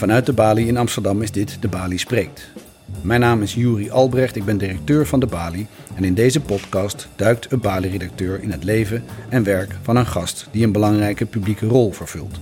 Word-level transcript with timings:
Vanuit 0.00 0.26
de 0.26 0.32
Bali 0.32 0.66
in 0.66 0.76
Amsterdam 0.76 1.22
is 1.22 1.30
dit 1.30 1.56
De 1.60 1.68
Bali 1.68 1.98
Spreekt. 1.98 2.48
Mijn 3.00 3.20
naam 3.20 3.42
is 3.42 3.54
Juri 3.54 3.90
Albrecht, 3.90 4.36
ik 4.36 4.44
ben 4.44 4.58
directeur 4.58 5.06
van 5.06 5.20
De 5.20 5.26
Bali 5.26 5.66
en 5.94 6.04
in 6.04 6.14
deze 6.14 6.40
podcast 6.40 7.08
duikt 7.16 7.52
een 7.52 7.60
Bali-redacteur 7.60 8.42
in 8.42 8.50
het 8.50 8.64
leven 8.64 9.04
en 9.28 9.42
werk 9.42 9.76
van 9.82 9.96
een 9.96 10.06
gast 10.06 10.48
die 10.50 10.64
een 10.64 10.72
belangrijke 10.72 11.26
publieke 11.26 11.66
rol 11.66 11.92
vervult. 11.92 12.40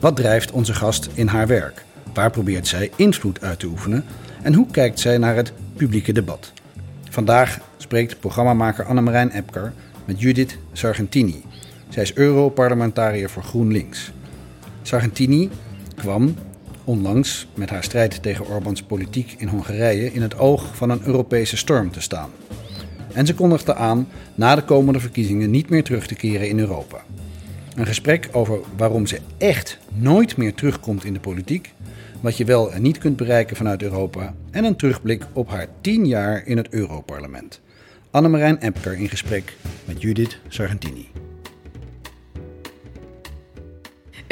Wat 0.00 0.16
drijft 0.16 0.50
onze 0.50 0.74
gast 0.74 1.08
in 1.14 1.26
haar 1.26 1.46
werk? 1.46 1.84
Waar 2.14 2.30
probeert 2.30 2.66
zij 2.66 2.90
invloed 2.96 3.40
uit 3.40 3.58
te 3.58 3.66
oefenen? 3.66 4.04
En 4.42 4.54
hoe 4.54 4.66
kijkt 4.70 5.00
zij 5.00 5.18
naar 5.18 5.36
het 5.36 5.52
publieke 5.76 6.12
debat? 6.12 6.52
Vandaag 7.10 7.58
spreekt 7.76 8.20
programmamaker 8.20 8.84
Annemarijn 8.84 9.30
Epker 9.30 9.72
met 10.04 10.20
Judith 10.20 10.58
Sargentini. 10.72 11.44
Zij 11.88 12.02
is 12.02 12.14
Europarlementariër 12.14 13.30
voor 13.30 13.42
GroenLinks. 13.42 14.12
Sargentini 14.82 15.50
kwam 15.94 16.34
onlangs 16.84 17.46
met 17.54 17.70
haar 17.70 17.84
strijd 17.84 18.22
tegen 18.22 18.46
Orbans 18.46 18.82
politiek 18.82 19.34
in 19.38 19.48
Hongarije 19.48 20.12
in 20.12 20.22
het 20.22 20.38
oog 20.38 20.76
van 20.76 20.90
een 20.90 21.02
Europese 21.04 21.56
storm 21.56 21.90
te 21.90 22.00
staan. 22.00 22.30
En 23.12 23.26
ze 23.26 23.34
kondigde 23.34 23.74
aan 23.74 24.08
na 24.34 24.54
de 24.54 24.62
komende 24.62 25.00
verkiezingen 25.00 25.50
niet 25.50 25.70
meer 25.70 25.84
terug 25.84 26.06
te 26.06 26.14
keren 26.14 26.48
in 26.48 26.58
Europa. 26.58 27.04
Een 27.74 27.86
gesprek 27.86 28.28
over 28.32 28.58
waarom 28.76 29.06
ze 29.06 29.20
echt 29.38 29.78
nooit 29.94 30.36
meer 30.36 30.54
terugkomt 30.54 31.04
in 31.04 31.12
de 31.12 31.20
politiek, 31.20 31.72
wat 32.20 32.36
je 32.36 32.44
wel 32.44 32.72
en 32.72 32.82
niet 32.82 32.98
kunt 32.98 33.16
bereiken 33.16 33.56
vanuit 33.56 33.82
Europa 33.82 34.34
en 34.50 34.64
een 34.64 34.76
terugblik 34.76 35.26
op 35.32 35.48
haar 35.48 35.66
tien 35.80 36.06
jaar 36.06 36.46
in 36.46 36.56
het 36.56 36.68
Europarlement. 36.68 37.60
Annemarijn 38.10 38.58
Epker 38.58 38.94
in 38.94 39.08
gesprek 39.08 39.56
met 39.84 40.02
Judith 40.02 40.38
Sargentini. 40.48 41.08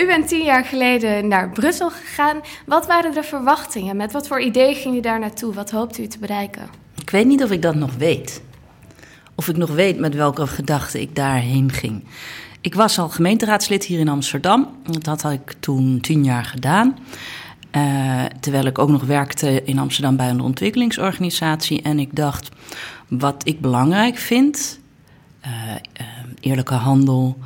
U 0.00 0.06
bent 0.06 0.28
tien 0.28 0.44
jaar 0.44 0.64
geleden 0.64 1.28
naar 1.28 1.50
Brussel 1.50 1.90
gegaan. 1.90 2.40
Wat 2.66 2.86
waren 2.86 3.14
de 3.14 3.22
verwachtingen? 3.22 3.96
Met 3.96 4.12
wat 4.12 4.26
voor 4.26 4.40
ideeën 4.40 4.74
ging 4.74 4.96
u 4.96 5.00
daar 5.00 5.18
naartoe? 5.18 5.54
Wat 5.54 5.70
hoopt 5.70 5.98
u 5.98 6.06
te 6.06 6.18
bereiken? 6.18 6.68
Ik 7.00 7.10
weet 7.10 7.26
niet 7.26 7.42
of 7.42 7.50
ik 7.50 7.62
dat 7.62 7.74
nog 7.74 7.94
weet. 7.94 8.42
Of 9.34 9.48
ik 9.48 9.56
nog 9.56 9.70
weet 9.70 9.98
met 9.98 10.14
welke 10.14 10.46
gedachten 10.46 11.00
ik 11.00 11.16
daarheen 11.16 11.72
ging. 11.72 12.04
Ik 12.60 12.74
was 12.74 12.98
al 12.98 13.08
gemeenteraadslid 13.08 13.84
hier 13.84 13.98
in 13.98 14.08
Amsterdam. 14.08 14.68
Dat 15.00 15.22
had 15.22 15.32
ik 15.32 15.54
toen 15.60 16.00
tien 16.00 16.24
jaar 16.24 16.44
gedaan. 16.44 16.98
Uh, 17.76 18.24
terwijl 18.40 18.64
ik 18.66 18.78
ook 18.78 18.88
nog 18.88 19.04
werkte 19.04 19.62
in 19.64 19.78
Amsterdam 19.78 20.16
bij 20.16 20.28
een 20.28 20.40
ontwikkelingsorganisatie. 20.40 21.82
En 21.82 21.98
ik 21.98 22.16
dacht, 22.16 22.48
wat 23.08 23.42
ik 23.46 23.60
belangrijk 23.60 24.16
vind, 24.16 24.80
uh, 25.46 25.50
uh, 26.00 26.06
eerlijke 26.40 26.74
handel, 26.74 27.38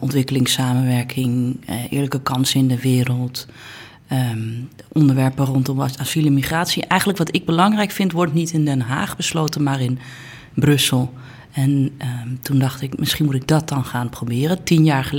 ontwikkelingssamenwerking, 0.00 1.60
eerlijke 1.90 2.20
kansen 2.20 2.60
in 2.60 2.68
de 2.68 2.80
wereld, 2.80 3.46
um, 4.12 4.68
onderwerpen 4.92 5.44
rondom 5.44 5.80
asiel 5.80 6.26
en 6.26 6.34
migratie. 6.34 6.86
Eigenlijk 6.86 7.18
wat 7.18 7.34
ik 7.34 7.44
belangrijk 7.44 7.90
vind, 7.90 8.12
wordt 8.12 8.34
niet 8.34 8.52
in 8.52 8.64
Den 8.64 8.80
Haag 8.80 9.16
besloten, 9.16 9.62
maar 9.62 9.80
in 9.80 9.98
Brussel. 10.54 11.12
En 11.52 11.70
um, 11.70 12.38
toen 12.42 12.58
dacht 12.58 12.82
ik, 12.82 12.98
misschien 12.98 13.24
moet 13.24 13.34
ik 13.34 13.48
dat 13.48 13.68
dan 13.68 13.84
gaan 13.84 14.08
proberen. 14.08 14.64
Tien 14.64 14.84
jaar, 14.84 15.14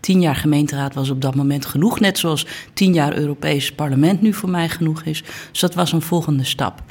tien 0.00 0.20
jaar 0.20 0.36
gemeenteraad 0.36 0.94
was 0.94 1.10
op 1.10 1.20
dat 1.20 1.34
moment 1.34 1.66
genoeg. 1.66 2.00
Net 2.00 2.18
zoals 2.18 2.46
tien 2.72 2.92
jaar 2.92 3.16
Europees 3.16 3.72
parlement 3.72 4.22
nu 4.22 4.32
voor 4.32 4.50
mij 4.50 4.68
genoeg 4.68 5.02
is. 5.02 5.22
Dus 5.50 5.60
dat 5.60 5.74
was 5.74 5.92
een 5.92 6.02
volgende 6.02 6.44
stap. 6.44 6.82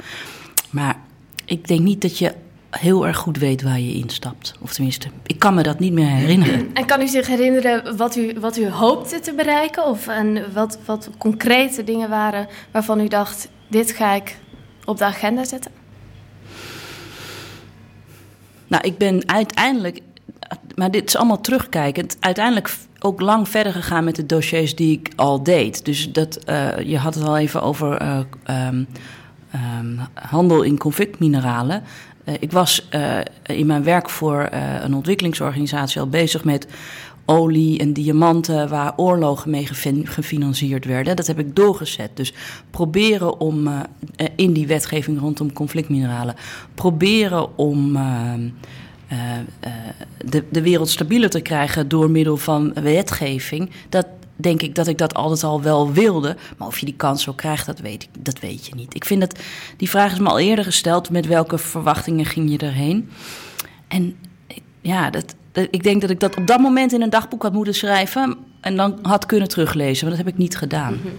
Maar 0.70 0.96
ik 1.44 1.68
denk 1.68 1.80
niet 1.80 2.00
dat 2.00 2.18
je 2.18 2.34
heel 2.78 3.06
erg 3.06 3.16
goed 3.16 3.38
weet 3.38 3.62
waar 3.62 3.80
je 3.80 3.94
instapt. 3.94 4.54
Of 4.60 4.72
tenminste, 4.72 5.08
ik 5.26 5.38
kan 5.38 5.54
me 5.54 5.62
dat 5.62 5.78
niet 5.78 5.92
meer 5.92 6.06
herinneren. 6.06 6.70
En 6.74 6.86
kan 6.86 7.00
u 7.00 7.08
zich 7.08 7.26
herinneren 7.26 7.96
wat 7.96 8.16
u, 8.16 8.36
wat 8.40 8.56
u 8.56 8.68
hoopte 8.68 9.20
te 9.20 9.34
bereiken? 9.34 9.86
Of 9.86 10.06
en 10.06 10.52
wat, 10.52 10.78
wat 10.84 11.10
concrete 11.18 11.84
dingen 11.84 12.08
waren 12.08 12.48
waarvan 12.70 13.00
u 13.00 13.08
dacht: 13.08 13.48
dit 13.68 13.90
ga 13.90 14.12
ik 14.12 14.38
op 14.84 14.98
de 14.98 15.04
agenda 15.04 15.44
zetten? 15.44 15.70
Nou, 18.66 18.86
ik 18.86 18.98
ben 18.98 19.28
uiteindelijk, 19.28 20.00
maar 20.74 20.90
dit 20.90 21.08
is 21.08 21.16
allemaal 21.16 21.40
terugkijkend, 21.40 22.16
uiteindelijk 22.20 22.76
ook 23.00 23.20
lang 23.20 23.48
verder 23.48 23.72
gegaan 23.72 24.04
met 24.04 24.16
de 24.16 24.26
dossiers 24.26 24.74
die 24.74 24.98
ik 24.98 25.12
al 25.16 25.42
deed. 25.42 25.84
Dus 25.84 26.12
dat, 26.12 26.38
uh, 26.48 26.78
je 26.78 26.98
had 26.98 27.14
het 27.14 27.24
al 27.24 27.38
even 27.38 27.62
over 27.62 28.02
uh, 28.02 28.18
um, 28.68 28.86
um, 29.54 30.00
handel 30.14 30.62
in 30.62 30.78
conflictmineralen. 30.78 31.82
Uh, 32.24 32.34
ik 32.40 32.52
was 32.52 32.88
in 33.42 33.66
mijn 33.66 33.84
werk 33.84 34.10
voor 34.10 34.48
een 34.82 34.94
ontwikkelingsorganisatie 34.94 36.00
al 36.00 36.08
bezig 36.08 36.44
met 36.44 36.66
olie 37.24 37.78
en 37.78 37.92
diamanten 37.92 38.68
waar 38.68 38.92
oorlogen 38.96 39.50
mee 39.50 39.66
gefinancierd 40.04 40.84
werden. 40.84 41.16
Dat 41.16 41.26
heb 41.26 41.38
ik 41.38 41.56
doorgezet. 41.56 42.10
Dus 42.14 42.32
proberen 42.70 43.40
om 43.40 43.68
in 44.36 44.52
die 44.52 44.66
wetgeving 44.66 45.20
rondom 45.20 45.52
conflictmineralen, 45.52 46.34
proberen 46.74 47.58
om. 47.58 47.98
De, 50.24 50.44
de 50.50 50.62
wereld 50.62 50.88
stabieler 50.88 51.30
te 51.30 51.40
krijgen 51.40 51.88
door 51.88 52.10
middel 52.10 52.36
van 52.36 52.72
wetgeving. 52.72 53.70
Dat 53.88 54.06
denk 54.36 54.62
ik 54.62 54.74
dat 54.74 54.86
ik 54.86 54.98
dat 54.98 55.14
altijd 55.14 55.44
al 55.44 55.62
wel 55.62 55.92
wilde. 55.92 56.36
Maar 56.58 56.68
of 56.68 56.78
je 56.78 56.86
die 56.86 56.96
kans 56.96 57.22
zo 57.22 57.32
krijgt, 57.32 57.66
dat 57.66 57.78
weet, 57.78 58.02
ik, 58.02 58.08
dat 58.18 58.40
weet 58.40 58.66
je 58.66 58.74
niet. 58.74 58.94
Ik 58.94 59.04
vind 59.04 59.20
dat 59.20 59.38
die 59.76 59.90
vraag 59.90 60.12
is 60.12 60.18
me 60.18 60.28
al 60.28 60.38
eerder 60.38 60.64
gesteld: 60.64 61.10
met 61.10 61.26
welke 61.26 61.58
verwachtingen 61.58 62.24
ging 62.24 62.50
je 62.50 62.58
erheen? 62.58 63.10
En 63.88 64.16
ja, 64.80 65.10
dat, 65.10 65.34
ik 65.52 65.82
denk 65.82 66.00
dat 66.00 66.10
ik 66.10 66.20
dat 66.20 66.36
op 66.36 66.46
dat 66.46 66.60
moment 66.60 66.92
in 66.92 67.02
een 67.02 67.10
dagboek 67.10 67.42
had 67.42 67.52
moeten 67.52 67.74
schrijven 67.74 68.36
en 68.60 68.76
dan 68.76 68.98
had 69.02 69.26
kunnen 69.26 69.48
teruglezen, 69.48 70.06
maar 70.06 70.16
dat 70.16 70.24
heb 70.24 70.34
ik 70.34 70.40
niet 70.40 70.56
gedaan. 70.56 71.00
-hmm. 71.02 71.12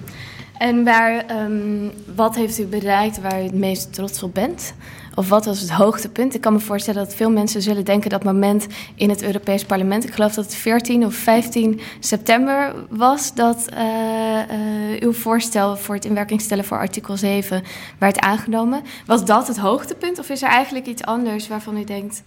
En 0.57 0.83
waar, 0.83 1.41
um, 1.41 1.91
wat 2.15 2.35
heeft 2.35 2.59
u 2.59 2.65
bereikt 2.65 3.21
waar 3.21 3.39
u 3.39 3.43
het 3.43 3.53
meest 3.53 3.93
trots 3.93 4.23
op 4.23 4.33
bent? 4.33 4.73
Of 5.15 5.29
wat 5.29 5.45
was 5.45 5.59
het 5.59 5.69
hoogtepunt? 5.69 6.35
Ik 6.35 6.41
kan 6.41 6.53
me 6.53 6.59
voorstellen 6.59 7.03
dat 7.03 7.15
veel 7.15 7.29
mensen 7.29 7.61
zullen 7.61 7.85
denken 7.85 8.09
dat 8.09 8.23
moment 8.23 8.67
in 8.95 9.09
het 9.09 9.23
Europees 9.23 9.65
Parlement, 9.65 10.03
ik 10.03 10.13
geloof 10.13 10.33
dat 10.33 10.45
het 10.45 10.55
14 10.55 11.05
of 11.05 11.13
15 11.13 11.81
september 11.99 12.73
was, 12.89 13.33
dat 13.33 13.65
uh, 13.73 13.79
uh, 13.79 15.01
uw 15.01 15.13
voorstel 15.13 15.77
voor 15.77 15.95
het 15.95 16.05
in 16.05 16.13
werking 16.13 16.41
stellen 16.41 16.65
voor 16.65 16.77
artikel 16.77 17.17
7 17.17 17.63
werd 17.97 18.19
aangenomen. 18.19 18.83
Was 19.05 19.25
dat 19.25 19.47
het 19.47 19.57
hoogtepunt 19.57 20.19
of 20.19 20.29
is 20.29 20.41
er 20.41 20.49
eigenlijk 20.49 20.85
iets 20.85 21.03
anders 21.03 21.47
waarvan 21.47 21.77
u 21.77 21.83
denkt, 21.83 22.23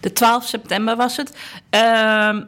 de 0.00 0.12
12 0.12 0.44
september 0.44 0.96
was 0.96 1.16
het. 1.16 1.36
Uh, 1.74 2.38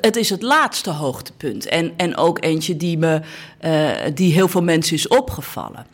het 0.00 0.16
is 0.16 0.30
het 0.30 0.42
laatste 0.42 0.90
hoogtepunt. 0.90 1.66
En, 1.66 1.92
en 1.96 2.16
ook 2.16 2.44
eentje 2.44 2.76
die, 2.76 2.98
me, 2.98 3.20
uh, 3.64 3.90
die 4.14 4.32
heel 4.32 4.48
veel 4.48 4.62
mensen 4.62 4.96
is 4.96 5.08
opgevallen. 5.08 5.86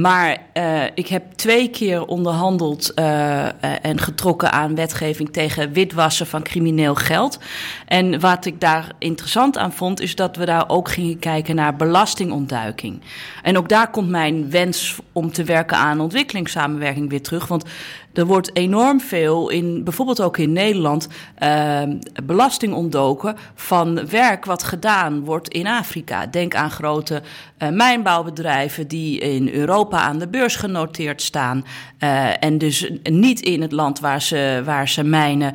Maar 0.00 0.36
uh, 0.54 0.84
ik 0.94 1.08
heb 1.08 1.32
twee 1.32 1.70
keer 1.70 2.06
onderhandeld 2.06 2.92
uh, 2.94 3.64
en 3.84 3.98
getrokken 3.98 4.52
aan 4.52 4.74
wetgeving 4.74 5.32
tegen 5.32 5.72
witwassen 5.72 6.26
van 6.26 6.42
crimineel 6.42 6.94
geld. 6.94 7.38
En 7.86 8.20
wat 8.20 8.44
ik 8.44 8.60
daar 8.60 8.92
interessant 8.98 9.58
aan 9.58 9.72
vond, 9.72 10.00
is 10.00 10.14
dat 10.14 10.36
we 10.36 10.44
daar 10.44 10.68
ook 10.68 10.90
gingen 10.90 11.18
kijken 11.18 11.54
naar 11.54 11.76
belastingontduiking. 11.76 13.00
En 13.42 13.58
ook 13.58 13.68
daar 13.68 13.90
komt 13.90 14.08
mijn 14.08 14.50
wens 14.50 14.98
om 15.12 15.32
te 15.32 15.44
werken 15.44 15.76
aan 15.76 16.00
ontwikkelingssamenwerking 16.00 17.10
weer 17.10 17.22
terug. 17.22 17.46
Want 17.46 17.64
er 18.12 18.26
wordt 18.26 18.56
enorm 18.56 19.00
veel, 19.00 19.48
in, 19.48 19.84
bijvoorbeeld 19.84 20.20
ook 20.20 20.38
in 20.38 20.52
Nederland, 20.52 21.08
uh, 21.42 21.82
belasting 22.24 22.74
ontdoken 22.74 23.36
van 23.54 24.08
werk 24.08 24.44
wat 24.44 24.62
gedaan 24.62 25.24
wordt 25.24 25.48
in 25.48 25.66
Afrika. 25.66 26.26
Denk 26.26 26.54
aan 26.54 26.70
grote 26.70 27.22
mijnbouwbedrijven 27.70 28.88
die 28.88 29.18
in 29.20 29.48
Europa 29.48 29.85
aan 29.92 30.18
de 30.18 30.28
beurs 30.28 30.56
genoteerd 30.56 31.22
staan. 31.22 31.64
Uh, 32.00 32.44
en 32.44 32.58
dus 32.58 32.90
niet 33.02 33.40
in 33.40 33.62
het 33.62 33.72
land 33.72 34.00
waar 34.00 34.22
ze, 34.22 34.62
waar 34.64 34.88
ze 34.88 35.04
mijnen 35.04 35.54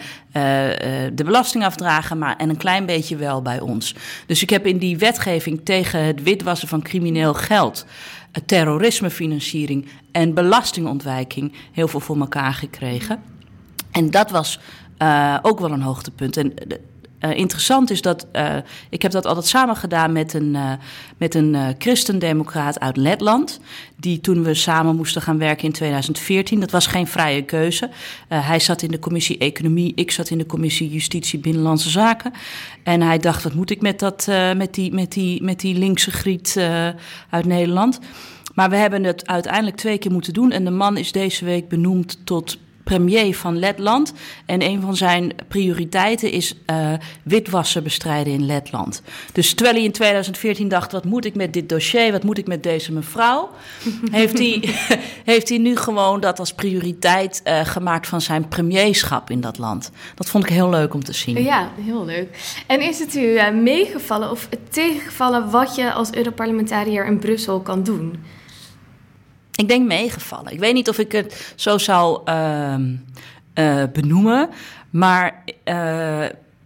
de 1.13 1.23
belasting 1.25 1.63
afdragen, 1.63 2.17
maar 2.17 2.35
en 2.35 2.49
een 2.49 2.57
klein 2.57 2.85
beetje 2.85 3.15
wel 3.15 3.41
bij 3.41 3.59
ons. 3.59 3.95
Dus 4.25 4.41
ik 4.41 4.49
heb 4.49 4.65
in 4.65 4.77
die 4.77 4.97
wetgeving 4.97 5.61
tegen 5.63 6.05
het 6.05 6.23
witwassen 6.23 6.67
van 6.67 6.81
crimineel 6.81 7.33
geld 7.33 7.85
terrorismefinanciering 8.45 9.87
en 10.11 10.33
belastingontwijking 10.33 11.53
heel 11.71 11.87
veel 11.87 11.99
voor 11.99 12.19
elkaar 12.19 12.53
gekregen. 12.53 13.21
En 13.91 14.11
dat 14.11 14.31
was 14.31 14.59
ook 15.41 15.59
wel 15.59 15.71
een 15.71 15.81
hoogtepunt. 15.81 16.37
En 16.37 16.53
uh, 17.21 17.37
interessant 17.37 17.89
is 17.89 18.01
dat 18.01 18.27
uh, 18.33 18.55
ik 18.89 19.01
heb 19.01 19.11
dat 19.11 19.25
altijd 19.25 19.45
samen 19.45 19.75
gedaan 19.75 20.11
met 20.11 20.33
een, 20.33 20.53
uh, 20.53 20.71
met 21.17 21.35
een 21.35 21.75
christendemocraat 21.77 22.79
uit 22.79 22.97
Letland. 22.97 23.59
Die 23.95 24.21
toen 24.21 24.43
we 24.43 24.53
samen 24.53 24.95
moesten 24.95 25.21
gaan 25.21 25.37
werken 25.37 25.63
in 25.65 25.71
2014, 25.71 26.59
dat 26.59 26.71
was 26.71 26.87
geen 26.87 27.07
vrije 27.07 27.41
keuze. 27.41 27.89
hij 28.27 28.59
zat 28.59 28.81
in 28.81 28.91
de 28.91 28.99
commissie 28.99 29.37
Economie, 29.37 29.91
ik 29.95 30.11
zat 30.11 30.29
in 30.29 30.37
de 30.37 30.45
commissie 30.45 30.89
Justitie 30.89 31.39
Binnenlandse 31.39 31.89
Zaken. 31.89 32.33
En 32.83 33.01
hij 33.01 33.17
dacht, 33.17 33.43
wat 33.43 33.53
moet 33.53 33.69
ik 33.69 33.81
met, 33.81 33.99
dat, 33.99 34.27
met, 34.55 34.73
die, 34.73 34.93
met, 34.93 35.11
die, 35.11 35.43
met 35.43 35.59
die 35.59 35.77
linkse 35.77 36.11
griet 36.11 36.57
uit 37.29 37.45
Nederland? 37.45 37.99
Maar 38.55 38.69
we 38.69 38.75
hebben 38.75 39.03
het 39.03 39.27
uiteindelijk 39.27 39.77
twee 39.77 39.97
keer 39.97 40.11
moeten 40.11 40.33
doen. 40.33 40.51
En 40.51 40.65
de 40.65 40.71
man 40.71 40.97
is 40.97 41.11
deze 41.11 41.45
week 41.45 41.67
benoemd 41.67 42.25
tot 42.25 42.57
premier 42.91 43.35
van 43.35 43.59
Letland. 43.59 44.13
En 44.45 44.61
een 44.61 44.81
van 44.81 44.95
zijn 44.95 45.33
prioriteiten 45.47 46.31
is 46.31 46.55
uh, 46.71 46.93
witwassen 47.23 47.83
bestrijden 47.83 48.33
in 48.33 48.45
Letland. 48.45 49.01
Dus 49.33 49.53
terwijl 49.53 49.75
hij 49.75 49.85
in 49.85 49.91
2014 49.91 50.67
dacht: 50.67 50.91
wat 50.91 51.05
moet 51.05 51.25
ik 51.25 51.35
met 51.35 51.53
dit 51.53 51.69
dossier? 51.69 52.11
Wat 52.11 52.23
moet 52.23 52.37
ik 52.37 52.47
met 52.47 52.63
deze 52.63 52.91
mevrouw? 52.91 53.49
heeft, 54.11 54.37
hij, 54.37 54.63
heeft 55.31 55.49
hij 55.49 55.57
nu 55.57 55.75
gewoon 55.75 56.19
dat 56.19 56.39
als 56.39 56.53
prioriteit 56.53 57.41
uh, 57.45 57.65
gemaakt 57.65 58.07
van 58.07 58.21
zijn 58.21 58.47
premierschap 58.47 59.29
in 59.29 59.41
dat 59.41 59.57
land. 59.57 59.91
Dat 60.15 60.29
vond 60.29 60.43
ik 60.43 60.49
heel 60.49 60.69
leuk 60.69 60.93
om 60.93 61.03
te 61.03 61.13
zien. 61.13 61.43
Ja, 61.43 61.69
heel 61.85 62.05
leuk. 62.05 62.37
En 62.67 62.81
is 62.81 62.99
het 62.99 63.15
u 63.15 63.21
uh, 63.21 63.51
meegevallen 63.51 64.31
of 64.31 64.49
tegengevallen 64.69 65.49
wat 65.49 65.75
je 65.75 65.93
als 65.93 66.13
Europarlementariër 66.13 67.05
in 67.05 67.19
Brussel 67.19 67.59
kan 67.59 67.83
doen? 67.83 68.23
Ik 69.61 69.67
denk 69.67 69.87
meegevallen. 69.87 70.51
Ik 70.51 70.59
weet 70.59 70.73
niet 70.73 70.89
of 70.89 70.97
ik 70.97 71.11
het 71.11 71.53
zo 71.55 71.77
zou 71.77 72.21
uh, 72.25 72.75
uh, 73.55 73.83
benoemen. 73.93 74.49
Maar 74.89 75.43
uh, 75.65 76.25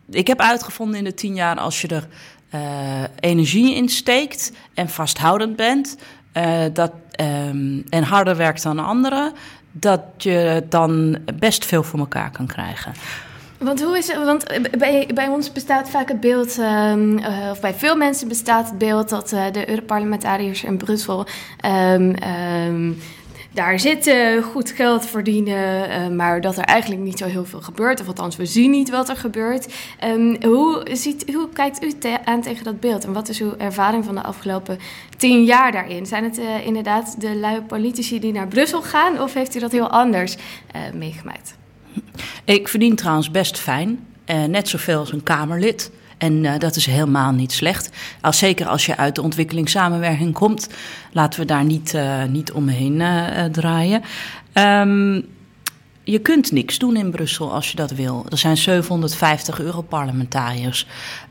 ik 0.09 0.27
heb 0.27 0.39
uitgevonden 0.39 0.97
in 0.97 1.03
de 1.03 1.13
tien 1.13 1.35
jaar 1.35 1.59
als 1.59 1.81
je 1.81 1.87
er 1.87 2.07
uh, 2.55 3.03
energie 3.19 3.75
in 3.75 3.89
steekt 3.89 4.51
en 4.73 4.89
vasthoudend 4.89 5.55
bent. 5.55 5.97
dat, 6.73 6.91
um, 7.21 7.83
en 7.89 8.03
harder 8.03 8.35
werkt 8.35 8.63
dan 8.63 8.79
anderen. 8.79 9.33
Dat 9.71 10.01
je 10.17 10.63
dan 10.69 11.17
best 11.39 11.65
veel 11.65 11.83
voor 11.83 11.99
elkaar 11.99 12.31
kan 12.31 12.47
krijgen. 12.47 12.93
Want 13.65 13.83
hoe 13.83 13.97
is? 13.97 14.15
Want 14.15 14.45
bij, 14.77 15.09
bij 15.13 15.27
ons 15.27 15.51
bestaat 15.51 15.89
vaak 15.89 16.07
het 16.07 16.19
beeld, 16.19 16.57
um, 16.57 17.17
of 17.51 17.59
bij 17.61 17.73
veel 17.73 17.95
mensen 17.95 18.27
bestaat 18.27 18.69
het 18.69 18.77
beeld 18.77 19.09
dat 19.09 19.31
uh, 19.31 19.51
de 19.51 19.69
Europarlementariërs 19.69 20.63
in 20.63 20.77
Brussel 20.77 21.25
um, 21.65 22.15
um, 22.67 22.97
daar 23.53 23.79
zitten, 23.79 24.43
goed 24.43 24.71
geld 24.71 25.05
verdienen, 25.05 25.89
uh, 25.89 26.07
maar 26.07 26.41
dat 26.41 26.57
er 26.57 26.63
eigenlijk 26.63 27.01
niet 27.01 27.17
zo 27.17 27.25
heel 27.25 27.45
veel 27.45 27.61
gebeurt. 27.61 28.01
Of 28.01 28.07
althans, 28.07 28.35
we 28.35 28.45
zien 28.45 28.71
niet 28.71 28.89
wat 28.89 29.09
er 29.09 29.17
gebeurt. 29.17 29.73
hoe, 30.41 30.87
ziet, 30.91 31.33
hoe 31.33 31.49
kijkt 31.53 31.83
u 31.83 31.93
aan 32.25 32.41
tegen 32.41 32.63
dat 32.63 32.79
beeld? 32.79 33.05
En 33.05 33.13
wat 33.13 33.29
is 33.29 33.41
uw 33.41 33.55
ervaring 33.57 34.05
van 34.05 34.15
de 34.15 34.23
afgelopen 34.23 34.79
tien 35.17 35.43
jaar 35.43 35.71
daarin? 35.71 36.05
Zijn 36.05 36.23
het 36.23 36.39
inderdaad 36.65 37.21
de 37.21 37.35
luie 37.35 37.61
politici 37.61 38.19
die 38.19 38.33
naar 38.33 38.47
Brussel 38.47 38.81
gaan, 38.81 39.21
of 39.21 39.33
heeft 39.33 39.55
u 39.55 39.59
dat 39.59 39.71
heel 39.71 39.89
anders 39.89 40.37
meegemaakt? 40.93 41.55
Ik 42.43 42.67
verdien 42.67 42.95
trouwens 42.95 43.31
best 43.31 43.57
fijn. 43.57 43.99
Uh, 44.25 44.43
net 44.43 44.69
zoveel 44.69 44.99
als 44.99 45.11
een 45.11 45.23
Kamerlid. 45.23 45.91
En 46.17 46.43
uh, 46.43 46.57
dat 46.57 46.75
is 46.75 46.85
helemaal 46.85 47.31
niet 47.31 47.51
slecht. 47.51 47.89
Als, 48.21 48.37
zeker 48.37 48.67
als 48.67 48.85
je 48.85 48.97
uit 48.97 49.15
de 49.15 49.21
ontwikkelingssamenwerking 49.21 50.33
komt. 50.33 50.69
Laten 51.11 51.39
we 51.39 51.45
daar 51.45 51.63
niet, 51.63 51.93
uh, 51.93 52.23
niet 52.23 52.51
omheen 52.51 53.03
draaien. 53.51 54.01
Um, 54.53 55.25
je 56.05 56.19
kunt 56.19 56.51
niks 56.51 56.77
doen 56.77 56.95
in 56.95 57.11
Brussel 57.11 57.53
als 57.53 57.71
je 57.71 57.75
dat 57.75 57.91
wil. 57.91 58.25
Er 58.29 58.37
zijn 58.37 58.57
750 58.57 59.59
Europarlementariërs. 59.59 60.87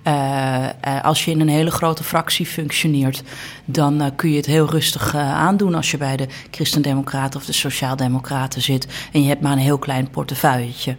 Uh, 0.06 0.66
als 1.02 1.24
je 1.24 1.30
in 1.30 1.40
een 1.40 1.48
hele 1.48 1.70
grote 1.70 2.04
fractie 2.04 2.46
functioneert, 2.46 3.22
dan 3.64 4.02
uh, 4.02 4.06
kun 4.16 4.30
je 4.30 4.36
het 4.36 4.46
heel 4.46 4.70
rustig 4.70 5.14
aandoen 5.16 5.74
als 5.74 5.90
je 5.90 5.96
bij 5.96 6.16
de 6.16 6.28
Christendemocraten 6.50 7.40
of 7.40 7.46
de 7.46 7.52
Sociaaldemocraten 7.52 8.62
zit 8.62 8.86
en 9.12 9.22
je 9.22 9.28
hebt 9.28 9.40
maar 9.40 9.52
een 9.52 9.58
heel 9.58 9.78
klein 9.78 10.10
portefeuilletje. 10.10 10.96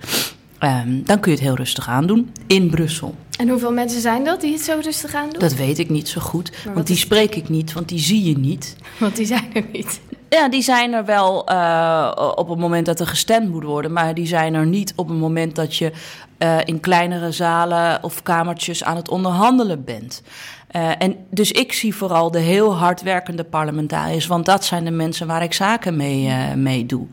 Um, 0.59 1.03
dan 1.03 1.19
kun 1.19 1.31
je 1.31 1.37
het 1.37 1.47
heel 1.47 1.55
rustig 1.55 1.87
aandoen 1.87 2.31
in 2.47 2.69
Brussel. 2.69 3.15
En 3.37 3.49
hoeveel 3.49 3.71
mensen 3.71 4.01
zijn 4.01 4.23
dat 4.23 4.41
die 4.41 4.53
het 4.53 4.61
zo 4.61 4.79
rustig 4.81 5.13
aan 5.13 5.29
doen? 5.29 5.39
Dat 5.39 5.53
weet 5.53 5.79
ik 5.79 5.89
niet 5.89 6.07
zo 6.07 6.21
goed, 6.21 6.51
want 6.73 6.87
die 6.87 6.95
spreek 6.95 7.35
ik 7.35 7.49
niet, 7.49 7.73
want 7.73 7.89
die 7.89 7.99
zie 7.99 8.23
je 8.23 8.37
niet. 8.37 8.75
Want 8.97 9.15
die 9.15 9.25
zijn 9.25 9.53
er 9.53 9.65
niet. 9.71 9.99
Ja, 10.29 10.49
die 10.49 10.61
zijn 10.61 10.93
er 10.93 11.05
wel 11.05 11.51
uh, 11.51 12.11
op 12.35 12.49
het 12.49 12.59
moment 12.59 12.85
dat 12.85 12.99
er 12.99 13.07
gestemd 13.07 13.49
moet 13.49 13.63
worden, 13.63 13.93
maar 13.93 14.13
die 14.13 14.27
zijn 14.27 14.53
er 14.53 14.65
niet 14.65 14.93
op 14.95 15.07
het 15.07 15.17
moment 15.17 15.55
dat 15.55 15.75
je 15.75 15.91
uh, 16.39 16.57
in 16.63 16.79
kleinere 16.79 17.31
zalen 17.31 18.03
of 18.03 18.23
kamertjes 18.23 18.83
aan 18.83 18.95
het 18.95 19.09
onderhandelen 19.09 19.83
bent. 19.83 20.23
Uh, 20.71 20.91
en 20.97 21.15
dus 21.29 21.51
ik 21.51 21.73
zie 21.73 21.95
vooral 21.95 22.31
de 22.31 22.39
heel 22.39 22.75
hardwerkende 22.75 23.43
parlementariërs, 23.43 24.27
want 24.27 24.45
dat 24.45 24.65
zijn 24.65 24.83
de 24.83 24.91
mensen 24.91 25.27
waar 25.27 25.43
ik 25.43 25.53
zaken 25.53 25.95
mee, 25.95 26.55
mee 26.55 26.85
doe. 26.85 27.07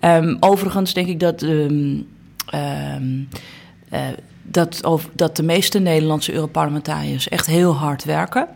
Um, 0.00 0.36
overigens 0.40 0.92
denk 0.92 1.08
ik 1.08 1.20
dat. 1.20 1.42
Um, 1.42 2.08
um, 2.54 3.28
dat, 4.42 4.80
dat 5.12 5.36
de 5.36 5.42
meeste 5.42 5.78
Nederlandse 5.78 6.32
Europarlementariërs 6.32 7.28
echt 7.28 7.46
heel 7.46 7.74
hard 7.74 8.04
werken. 8.04 8.48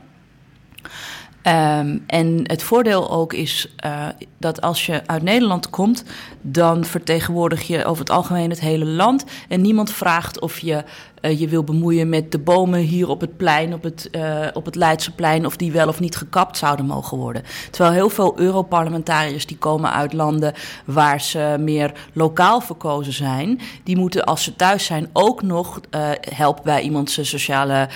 Um, 1.46 2.05
en 2.06 2.41
het 2.43 2.62
voordeel 2.62 3.11
ook 3.11 3.32
is 3.32 3.75
uh, 3.87 4.06
dat 4.38 4.61
als 4.61 4.87
je 4.87 5.02
uit 5.06 5.23
Nederland 5.23 5.70
komt, 5.70 6.05
dan 6.41 6.85
vertegenwoordig 6.85 7.62
je 7.67 7.85
over 7.85 8.00
het 8.00 8.11
algemeen 8.11 8.50
het 8.50 8.61
hele 8.61 8.85
land. 8.85 9.25
En 9.49 9.61
niemand 9.61 9.93
vraagt 9.93 10.41
of 10.41 10.58
je 10.58 10.85
uh, 11.24 11.40
je 11.40 11.48
wil 11.48 11.64
bemoeien 11.64 12.08
met 12.08 12.32
de 12.32 12.38
bomen 12.38 12.80
hier 12.80 13.08
op 13.08 13.20
het 13.20 13.36
plein, 13.36 13.74
op 13.74 13.82
het, 13.82 14.08
uh, 14.12 14.46
op 14.52 14.64
het 14.64 14.74
Leidseplein, 14.74 15.46
of 15.46 15.56
die 15.56 15.72
wel 15.72 15.88
of 15.88 16.00
niet 16.00 16.16
gekapt 16.16 16.56
zouden 16.56 16.86
mogen 16.86 17.18
worden. 17.18 17.42
Terwijl 17.70 17.94
heel 17.94 18.08
veel 18.08 18.38
Europarlementariërs 18.38 19.46
die 19.46 19.58
komen 19.58 19.92
uit 19.92 20.12
landen 20.12 20.52
waar 20.84 21.20
ze 21.20 21.56
meer 21.58 21.92
lokaal 22.12 22.60
verkozen 22.60 23.12
zijn, 23.12 23.60
die 23.84 23.96
moeten 23.96 24.24
als 24.24 24.42
ze 24.42 24.56
thuis 24.56 24.84
zijn 24.84 25.10
ook 25.12 25.42
nog 25.42 25.80
uh, 25.90 26.10
helpen 26.20 26.64
bij 26.64 26.82
iemand 26.82 27.10
zijn 27.10 27.26
sociale 27.26 27.88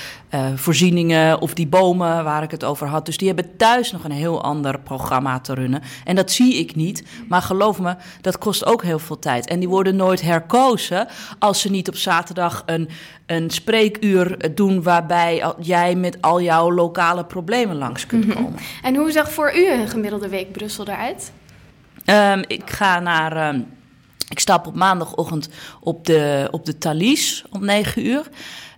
voorzieningen 0.55 1.41
of 1.41 1.55
die 1.55 1.67
bomen 1.67 2.25
waar 2.25 2.43
ik 2.43 2.51
het 2.51 2.65
over 2.65 2.87
had. 2.87 3.07
Dus 3.07 3.17
die 3.17 3.27
hebben 3.27 3.57
thuis 3.57 3.93
nog 3.93 4.05
een 4.05 4.11
heel 4.11 4.43
ander 4.43 4.81
programma 4.81 5.41
te 5.41 5.55
runnen. 5.55 5.83
En 6.05 6.17
dat 6.17 6.31
zie 6.31 6.55
ik 6.55 6.75
niet. 6.75 7.05
Maar 7.29 7.43
geloof 7.43 7.79
me, 7.79 7.97
dat 8.21 8.39
kost 8.39 8.67
ook 8.67 8.83
heel 8.83 8.99
veel 8.99 9.19
tijd. 9.19 9.47
En 9.47 9.59
die 9.59 9.69
worden 9.69 9.97
nooit 9.97 10.23
herkozen 10.23 11.09
als 11.39 11.61
ze 11.61 11.71
niet 11.71 11.89
op 11.89 11.97
zaterdag 11.97 12.63
een 12.67 12.89
een 13.29 13.51
spreekuur 13.51 14.55
doen 14.55 14.83
waarbij 14.83 15.53
jij 15.61 15.95
met 15.95 16.17
al 16.21 16.41
jouw 16.41 16.73
lokale 16.73 17.25
problemen 17.25 17.77
langs 17.77 18.07
kunt 18.07 18.27
mhm. 18.27 18.35
komen. 18.35 18.51
Mm 18.51 18.57
-hmm. 18.57 18.67
En 18.83 18.97
hoe 18.97 19.13
zag 19.13 19.33
voor 19.33 19.57
u 19.57 19.71
een 19.71 19.89
gemiddelde 19.89 20.29
week 20.29 20.53
Brussel 20.53 20.87
eruit? 20.87 21.33
Um, 22.07 22.45
ik 22.47 22.71
ga 22.71 23.01
naar. 23.01 23.55
Um, 23.55 23.67
ik 24.29 24.39
stap 24.39 24.67
op 24.67 24.75
maandagochtend 24.75 25.49
op 25.81 26.07
de, 26.07 26.49
op 26.51 26.65
de 26.65 26.79
Thalys 26.79 27.45
om 27.51 27.65
9 27.65 28.07
uur. 28.07 28.29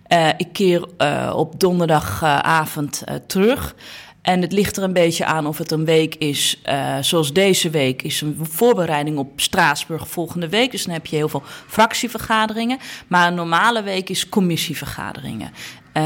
Uh, 0.07 0.29
ik 0.37 0.53
keer 0.53 0.87
uh, 0.97 1.33
op 1.35 1.59
donderdagavond 1.59 3.03
uh, 3.09 3.15
terug. 3.27 3.75
En 4.21 4.41
het 4.41 4.51
ligt 4.51 4.77
er 4.77 4.83
een 4.83 4.93
beetje 4.93 5.25
aan 5.25 5.47
of 5.47 5.57
het 5.57 5.71
een 5.71 5.85
week 5.85 6.15
is, 6.15 6.61
uh, 6.69 6.97
zoals 7.01 7.33
deze 7.33 7.69
week, 7.69 8.01
is 8.01 8.21
een 8.21 8.37
voorbereiding 8.41 9.17
op 9.17 9.39
Straatsburg 9.39 10.07
volgende 10.07 10.49
week. 10.49 10.71
Dus 10.71 10.83
dan 10.83 10.93
heb 10.93 11.05
je 11.05 11.15
heel 11.15 11.29
veel 11.29 11.43
fractievergaderingen. 11.67 12.77
Maar 13.07 13.27
een 13.27 13.33
normale 13.33 13.83
week 13.83 14.09
is 14.09 14.29
commissievergaderingen. 14.29 15.51
Uh, 15.97 16.03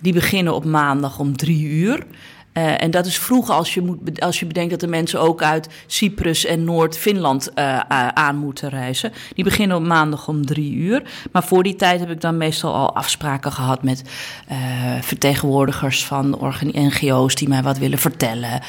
die 0.00 0.12
beginnen 0.12 0.54
op 0.54 0.64
maandag 0.64 1.18
om 1.18 1.36
drie 1.36 1.64
uur. 1.64 2.06
Uh, 2.54 2.82
en 2.82 2.90
dat 2.90 3.06
is 3.06 3.18
vroeg 3.18 3.50
als 3.50 3.74
je, 3.74 3.82
moet, 3.82 4.20
als 4.20 4.40
je 4.40 4.46
bedenkt 4.46 4.70
dat 4.70 4.80
de 4.80 4.86
mensen 4.86 5.20
ook 5.20 5.42
uit 5.42 5.68
Cyprus 5.86 6.44
en 6.44 6.64
Noord-Finland 6.64 7.50
uh, 7.54 7.78
aan 8.08 8.36
moeten 8.36 8.68
reizen. 8.68 9.12
Die 9.34 9.44
beginnen 9.44 9.76
op 9.76 9.82
maandag 9.82 10.28
om 10.28 10.46
drie 10.46 10.74
uur. 10.74 11.02
Maar 11.32 11.44
voor 11.44 11.62
die 11.62 11.76
tijd 11.76 12.00
heb 12.00 12.10
ik 12.10 12.20
dan 12.20 12.36
meestal 12.36 12.74
al 12.74 12.94
afspraken 12.94 13.52
gehad 13.52 13.82
met 13.82 14.02
uh, 14.50 14.56
vertegenwoordigers 15.00 16.04
van 16.04 16.38
NGO's 16.72 17.34
die 17.34 17.48
mij 17.48 17.62
wat 17.62 17.78
willen 17.78 17.98
vertellen. 17.98 18.60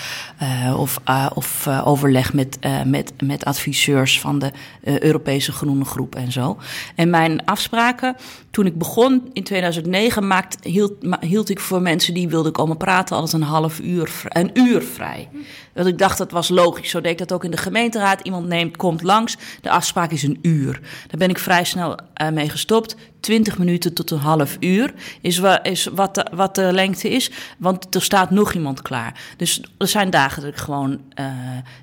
of 0.78 1.00
of 1.34 1.68
overleg 1.68 2.34
met, 2.34 2.60
met, 2.86 3.14
met 3.24 3.46
adviseurs 3.46 4.20
van 4.20 4.40
de 4.40 4.52
Europese 4.84 5.52
Groene 5.52 5.86
Groep 5.86 6.16
en 6.16 6.32
zo. 6.32 6.58
En 6.96 7.10
mijn 7.10 7.46
afspraken, 7.46 8.16
toen 8.52 8.66
ik 8.66 8.78
begon 8.78 9.30
in 9.34 9.44
2009, 9.44 10.28
maakt, 10.28 10.58
hield, 10.64 10.94
hield 11.20 11.50
ik 11.50 11.60
voor 11.60 11.82
mensen 11.82 12.14
die 12.14 12.30
wilden 12.30 12.52
komen 12.52 12.78
praten 12.78 13.16
altijd 13.16 13.34
een 13.34 13.48
half 13.48 13.71
uur, 13.80 14.24
een 14.28 14.50
uur 14.54 14.82
vrij. 14.82 15.30
Want 15.74 15.88
ik 15.88 15.98
dacht 15.98 16.18
dat 16.18 16.32
was 16.32 16.50
logisch. 16.50 16.90
Zo 16.90 17.02
deed 17.02 17.12
ik 17.12 17.18
dat 17.18 17.32
ook 17.32 17.44
in 17.44 17.52
de 17.52 17.58
gemeenteraad. 17.58 18.22
Iemand 18.22 18.48
neemt, 18.48 18.78
komt 18.78 19.02
langs. 19.02 19.38
De 19.62 19.70
afspraak 19.70 20.12
is 20.12 20.24
een 20.24 20.40
uur. 20.42 20.80
Daar 21.08 21.18
ben 21.18 21.30
ik 21.30 21.40
vrij 21.40 21.64
snel 21.64 21.98
uh, 22.22 22.30
mee 22.30 22.50
gestopt. 22.50 22.96
20 23.20 23.58
minuten 23.58 23.94
tot 23.94 24.12
een 24.12 24.18
half 24.18 24.58
uur 24.60 24.94
is, 25.22 25.42
is 25.64 25.86
wat, 25.86 26.16
de, 26.16 26.26
wat 26.34 26.56
de 26.56 26.70
lengte 26.74 27.10
is. 27.10 27.32
Want 27.58 27.96
er 27.96 28.02
staat 28.02 28.32
nog 28.32 28.54
iemand 28.54 28.82
klaar. 28.82 29.20
Dus 29.38 29.62
er 29.78 29.88
zijn 29.88 30.10
dagen 30.10 30.42
dat 30.42 30.52
ik 30.52 30.58
gewoon 30.58 30.92
uh, 31.20 31.26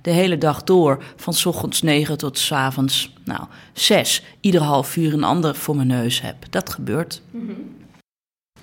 de 0.02 0.10
hele 0.10 0.38
dag 0.38 0.64
door, 0.64 1.02
van 1.16 1.34
s 1.34 1.46
ochtends 1.46 1.82
9 1.82 2.18
tot 2.18 2.38
s 2.38 2.52
avonds 2.52 3.12
nou, 3.24 3.42
6, 3.72 4.22
ieder 4.40 4.60
half 4.62 4.96
uur 4.96 5.12
een 5.12 5.24
ander 5.24 5.54
voor 5.54 5.76
mijn 5.76 5.88
neus 5.88 6.20
heb. 6.20 6.36
Dat 6.50 6.72
gebeurt. 6.72 7.22
-hmm. 7.30 7.77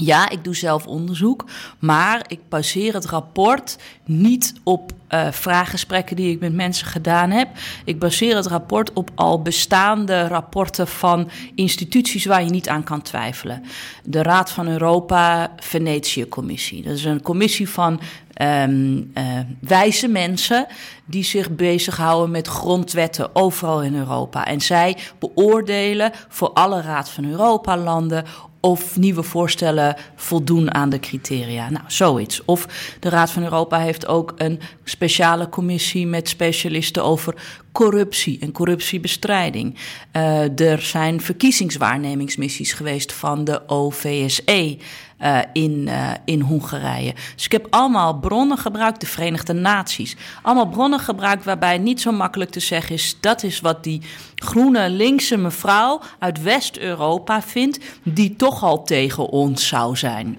ja, 0.00 0.28
ik 0.28 0.44
doe 0.44 0.54
zelf 0.54 0.86
onderzoek, 0.86 1.44
maar 1.78 2.24
ik 2.28 2.40
baseer 2.48 2.94
het 2.94 3.06
rapport 3.06 3.76
niet 4.04 4.54
op 4.62 4.92
uh, 5.10 5.30
vraaggesprekken 5.30 6.16
die 6.16 6.32
ik 6.32 6.40
met 6.40 6.54
mensen 6.54 6.86
gedaan 6.86 7.30
heb. 7.30 7.48
Ik 7.84 7.98
baseer 7.98 8.36
het 8.36 8.46
rapport 8.46 8.92
op 8.92 9.10
al 9.14 9.42
bestaande 9.42 10.28
rapporten 10.28 10.86
van 10.88 11.30
instituties 11.54 12.24
waar 12.24 12.44
je 12.44 12.50
niet 12.50 12.68
aan 12.68 12.84
kan 12.84 13.02
twijfelen. 13.02 13.62
De 14.04 14.22
Raad 14.22 14.50
van 14.50 14.68
Europa, 14.68 15.52
Venetië-commissie. 15.56 16.82
Dat 16.82 16.96
is 16.96 17.04
een 17.04 17.22
commissie 17.22 17.68
van 17.68 18.00
um, 18.42 19.10
uh, 19.14 19.38
wijze 19.60 20.08
mensen 20.08 20.66
die 21.04 21.24
zich 21.24 21.50
bezighouden 21.50 22.30
met 22.30 22.46
grondwetten 22.46 23.34
overal 23.34 23.82
in 23.82 23.94
Europa. 23.94 24.46
En 24.46 24.60
zij 24.60 24.96
beoordelen 25.18 26.12
voor 26.28 26.50
alle 26.50 26.80
Raad 26.80 27.08
van 27.08 27.24
Europa-landen 27.24 28.24
of 28.60 28.96
nieuwe 28.96 29.22
voorstellen 29.22 29.96
voldoen 30.16 30.74
aan 30.74 30.88
de 30.90 31.00
criteria. 31.00 31.70
Nou, 31.70 31.84
zoiets. 31.86 32.44
Of 32.44 32.66
de 33.00 33.08
Raad 33.08 33.30
van 33.30 33.42
Europa 33.42 33.78
heeft 33.78 34.06
ook 34.06 34.32
een 34.36 34.60
speciale 34.84 35.48
commissie 35.48 36.06
met 36.06 36.28
specialisten 36.28 37.04
over 37.04 37.34
corruptie 37.72 38.38
en 38.40 38.52
corruptiebestrijding. 38.52 39.74
Uh, 40.16 40.60
er 40.60 40.82
zijn 40.82 41.20
verkiezingswaarnemingsmissies 41.20 42.72
geweest 42.72 43.12
van 43.12 43.44
de 43.44 43.68
OVSE. 43.68 44.78
Uh, 45.22 45.38
in, 45.52 45.86
uh, 45.86 46.10
in 46.24 46.40
Hongarije. 46.40 47.14
Dus 47.34 47.44
ik 47.44 47.52
heb 47.52 47.66
allemaal 47.70 48.18
bronnen 48.18 48.58
gebruikt, 48.58 49.00
de 49.00 49.06
Verenigde 49.06 49.52
Naties. 49.52 50.16
Allemaal 50.42 50.68
bronnen 50.68 51.00
gebruikt 51.00 51.44
waarbij 51.44 51.78
niet 51.78 52.00
zo 52.00 52.12
makkelijk 52.12 52.50
te 52.50 52.60
zeggen 52.60 52.94
is... 52.94 53.16
dat 53.20 53.42
is 53.42 53.60
wat 53.60 53.84
die 53.84 54.02
groene 54.34 54.90
linkse 54.90 55.36
mevrouw 55.36 56.00
uit 56.18 56.42
West-Europa 56.42 57.42
vindt... 57.42 57.78
die 58.02 58.36
toch 58.36 58.62
al 58.62 58.84
tegen 58.84 59.28
ons 59.28 59.68
zou 59.68 59.96
zijn. 59.96 60.38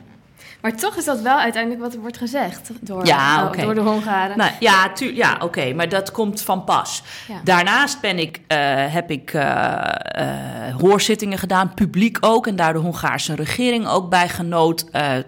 Maar 0.62 0.76
toch 0.76 0.96
is 0.96 1.06
dat 1.06 1.22
wel 1.22 1.38
uiteindelijk 1.38 1.82
wat 1.82 1.94
er 1.94 2.00
wordt 2.00 2.18
gezegd 2.18 2.72
door, 2.82 3.06
ja, 3.06 3.48
okay. 3.48 3.66
door 3.66 3.74
de 3.74 3.82
Hongaren. 3.82 4.38
Nou, 4.38 4.52
ja, 4.60 4.92
ja 5.14 5.34
oké, 5.34 5.44
okay, 5.46 5.74
maar 5.74 5.90
dat 5.90 6.12
komt 6.12 6.42
van 6.42 6.64
pas. 6.64 7.04
Ja. 7.28 7.42
Daarnaast 7.44 8.02
ben 8.02 8.20
ik, 8.20 8.38
uh, 8.38 8.58
heb 8.94 9.12
ik 9.12 9.34
uh, 9.34 9.42
uh, 9.42 10.76
hoorzittingen 10.80 11.38
gedaan, 11.38 11.74
publiek 11.74 12.18
ook... 12.20 12.48
en 12.48 12.56
daar 12.56 12.74
de 12.74 12.80
Hongaarse 12.80 13.36
regering 13.36 13.88
ook 13.88 14.10
bij 14.10 14.30
genoot... 14.30 14.86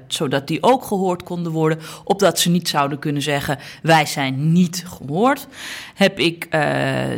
zodat 0.08 0.48
die 0.48 0.64
ook 0.64 0.84
gehoord 0.84 1.24
konden 1.24 1.52
worden... 1.52 1.80
opdat 2.04 2.40
ze 2.40 2.50
niet 2.50 2.70
zouden 2.70 3.00
kunnen 3.00 3.22
zeggen... 3.22 3.58
wij 3.82 4.06
zijn 4.06 4.52
niet 4.52 4.86
gehoord. 4.88 5.48
Heb 5.96 6.20
ik 6.20 6.48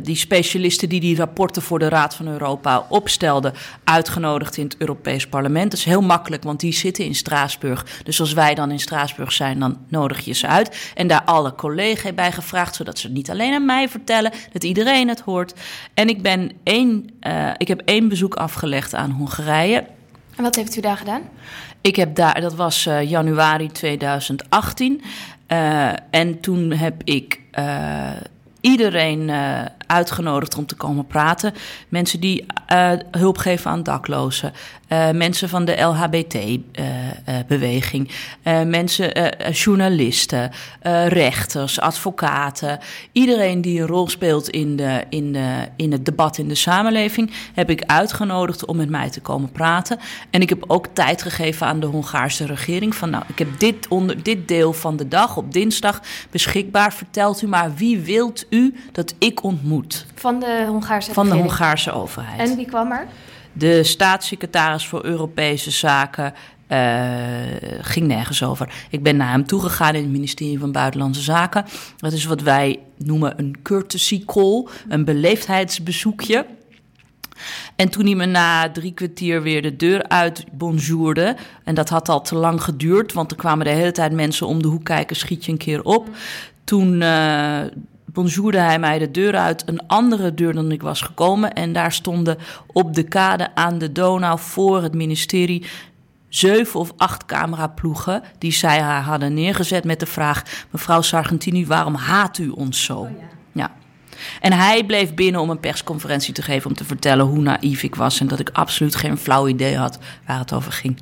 die 0.03 0.15
specialisten 0.15 0.89
die 0.89 1.00
die 1.00 1.17
rapporten 1.17 1.62
voor 1.62 1.79
de 1.79 1.89
Raad 1.89 2.15
van 2.15 2.27
Europa 2.27 2.86
opstelden... 2.89 3.53
uitgenodigd 3.84 4.57
in 4.57 4.63
het 4.63 4.77
Europees 4.77 5.27
Parlement. 5.27 5.72
Dat 5.72 5.79
is 5.79 5.86
heel 5.86 6.01
makkelijk, 6.01 6.43
want 6.43 6.60
die 6.60 6.74
zitten 6.74 7.05
in 7.05 7.15
Straatsburg... 7.15 7.86
Dus 8.05 8.19
als 8.19 8.33
wij 8.33 8.55
dan 8.55 8.71
in 8.71 8.79
Straatsburg 8.79 9.31
zijn, 9.31 9.59
dan 9.59 9.77
nodig 9.88 10.25
je 10.25 10.33
ze 10.33 10.47
uit. 10.47 10.91
En 10.95 11.07
daar 11.07 11.24
alle 11.24 11.55
collega's 11.55 12.13
bij 12.13 12.31
gevraagd, 12.31 12.75
zodat 12.75 13.00
ze 13.00 13.07
het 13.07 13.15
niet 13.15 13.29
alleen 13.29 13.53
aan 13.53 13.65
mij 13.65 13.89
vertellen, 13.89 14.31
dat 14.51 14.63
iedereen 14.63 15.07
het 15.07 15.19
hoort. 15.19 15.53
En 15.93 16.09
ik, 16.09 16.21
ben 16.21 16.51
één, 16.63 17.09
uh, 17.21 17.50
ik 17.57 17.67
heb 17.67 17.81
één 17.85 18.07
bezoek 18.07 18.35
afgelegd 18.35 18.95
aan 18.95 19.12
Hongarije. 19.12 19.85
En 20.35 20.43
wat 20.43 20.55
heeft 20.55 20.77
u 20.77 20.81
daar 20.81 20.97
gedaan? 20.97 21.21
Ik 21.81 21.95
heb 21.95 22.15
daar, 22.15 22.41
dat 22.41 22.55
was 22.55 22.85
uh, 22.85 23.09
januari 23.09 23.71
2018. 23.71 25.01
Uh, 25.47 25.89
en 26.09 26.39
toen 26.39 26.71
heb 26.71 27.01
ik 27.03 27.39
iedereen 28.62 29.29
uitgenodigd 29.88 30.58
om 30.58 30.65
te 30.65 30.75
komen 30.75 31.08
praten. 31.08 31.54
Mensen 31.89 32.20
die 32.20 32.46
uh, 32.74 32.92
hulp 33.12 33.38
geven 33.38 33.72
aan 33.72 33.84
daklozen. 33.84 34.54
Uh, 34.89 35.12
mensen 35.12 35.50
van 35.50 35.65
de 35.65 35.82
LHBT-beweging. 35.82 38.12
mensen, 38.65 39.36
journalisten, 39.51 40.51
rechters, 41.08 41.80
advocaten. 41.80 42.80
Iedereen 43.12 43.62
die 43.62 43.82
een 43.82 43.88
rol 43.88 44.10
speelt 44.10 44.50
in, 44.50 44.75
de, 44.75 45.04
in, 45.10 45.34
de, 45.34 45.68
in 45.75 45.92
het 45.92 46.06
debat 46.06 46.38
in 46.38 46.48
de 46.48 46.56
samenleving... 46.56 47.32
heb 47.54 47.70
ik 47.70 47.84
uitgenodigd 47.84 48.65
om 48.65 48.77
met 48.77 48.89
mij 48.89 49.10
te 49.10 49.22
komen 49.22 49.51
praten. 49.51 50.00
En 50.30 50.42
ik 50.42 50.50
heb 50.50 50.63
ook 50.68 50.88
tijd 50.94 51.22
gegeven 51.22 51.68
aan 51.68 51.80
de 51.80 51.86
Hongaarse 51.86 52.46
regering. 52.46 52.96
Van 52.96 53.10
nou, 53.10 53.24
ik 53.27 53.39
heb 53.39 53.60
dit, 53.60 53.88
onder, 53.88 54.24
dit 54.24 54.48
deel 54.48 54.74
van 54.74 54.98
de 54.98 55.08
dag 55.08 55.38
op 55.38 55.54
dinsdag 55.54 56.01
beschikbaar. 56.32 56.94
Vertelt 56.94 57.42
u 57.42 57.48
maar, 57.48 57.75
wie 57.75 58.00
wilt 58.00 58.46
u 58.50 58.75
dat 58.92 59.15
ik 59.20 59.44
ontmoet? 59.75 60.05
Van 60.15 60.39
de 60.39 60.65
Hongaarse 60.67 61.13
Van 61.13 61.29
de 61.29 61.36
Hongaarse 61.36 61.91
overheid. 61.91 62.50
En 62.50 62.55
wie 62.55 62.65
kwam 62.65 62.91
er? 62.91 63.08
De 63.53 63.84
staatssecretaris 63.84 64.88
voor 64.88 65.05
Europese 65.05 65.72
Zaken 65.72 66.34
uh, 66.70 66.77
ging 67.82 68.08
nergens 68.08 68.44
over. 68.44 68.74
Ik 68.89 69.03
ben 69.03 69.17
naar 69.17 69.32
hem 69.32 69.46
toegegaan 69.46 69.96
in 69.96 70.01
het 70.01 70.12
ministerie 70.12 70.60
van 70.60 70.72
Buitenlandse 70.72 71.22
Zaken. 71.22 71.65
Dat 71.98 72.12
is 72.12 72.25
wat 72.25 72.41
wij 72.41 72.79
noemen 72.98 73.34
een 73.39 73.55
courtesy 73.63 74.25
call, 74.25 74.67
een 74.88 75.05
beleefdheidsbezoekje. 75.05 76.46
En 77.75 77.89
toen 77.89 78.05
hij 78.05 78.15
me 78.15 78.25
na 78.25 78.72
drie 78.72 78.94
kwartier 78.94 79.41
weer 79.41 79.62
de 79.62 79.75
deur 79.75 80.08
uit 80.08 80.46
bonjourde... 80.51 81.36
en 81.63 81.75
dat 81.75 81.89
had 81.89 82.10
al 82.10 82.22
te 82.22 82.36
lang 82.36 82.63
geduurd... 82.63 83.13
want 83.13 83.32
er 83.32 83.38
kwamen 83.38 83.65
de 83.65 83.72
hele 83.72 83.91
tijd 83.91 84.12
mensen 84.12 84.48
om 84.48 84.62
de 84.62 84.67
hoek 84.67 84.84
kijken... 84.84 85.15
schiet 85.15 85.46
je 85.46 85.51
een 85.51 85.58
keer 85.58 85.84
op. 85.84 86.10
Toen 86.63 87.01
uh, 87.01 87.62
bonjourde 88.15 88.60
hij 88.60 88.79
mij 88.79 89.00
de 89.00 89.12
deur 89.12 89.36
uit, 89.36 89.63
een 89.65 89.88
andere 89.88 90.34
deur 90.34 90.53
dan 90.53 90.72
ik 90.72 90.81
was 90.81 91.01
gekomen. 91.01 91.53
En 91.53 91.74
daar 91.74 91.91
stonden 91.91 92.38
op 92.67 92.93
de 92.93 93.03
kade 93.03 93.55
aan 93.55 93.77
de 93.77 93.91
Donau 93.91 94.39
voor 94.39 94.84
het 94.84 94.93
ministerie 94.93 95.65
zeven 96.29 96.79
of 96.79 96.93
acht 96.98 97.25
cameraploegen 97.25 98.24
die 98.38 98.51
zij 98.51 98.79
haar 98.79 99.01
hadden 99.01 99.34
neergezet 99.34 99.84
met 99.84 100.00
de 100.00 100.05
vraag: 100.05 100.43
mevrouw 100.69 101.01
Sargentini, 101.01 101.65
waarom 101.65 101.95
haat 101.95 102.38
u 102.38 102.50
ons 102.50 102.84
zo? 102.84 102.98
Oh, 102.98 103.10
ja. 103.19 103.27
ja. 103.51 103.72
En 104.41 104.53
hij 104.53 104.86
bleef 104.86 105.13
binnen 105.13 105.41
om 105.41 105.50
een 105.50 105.60
persconferentie 105.60 106.34
te 106.34 106.41
geven 106.41 106.69
om 106.69 106.75
te 106.75 106.86
vertellen 106.86 107.25
hoe 107.25 107.41
naïef 107.41 107.84
ik 107.84 107.95
was 107.95 108.19
en 108.19 108.27
dat 108.27 108.39
ik 108.39 108.50
absoluut 108.53 108.95
geen 108.95 109.17
flauw 109.17 109.48
idee 109.48 109.77
had 109.77 110.00
waar 110.25 110.39
het 110.39 110.53
over 110.53 110.72
ging. 110.72 110.98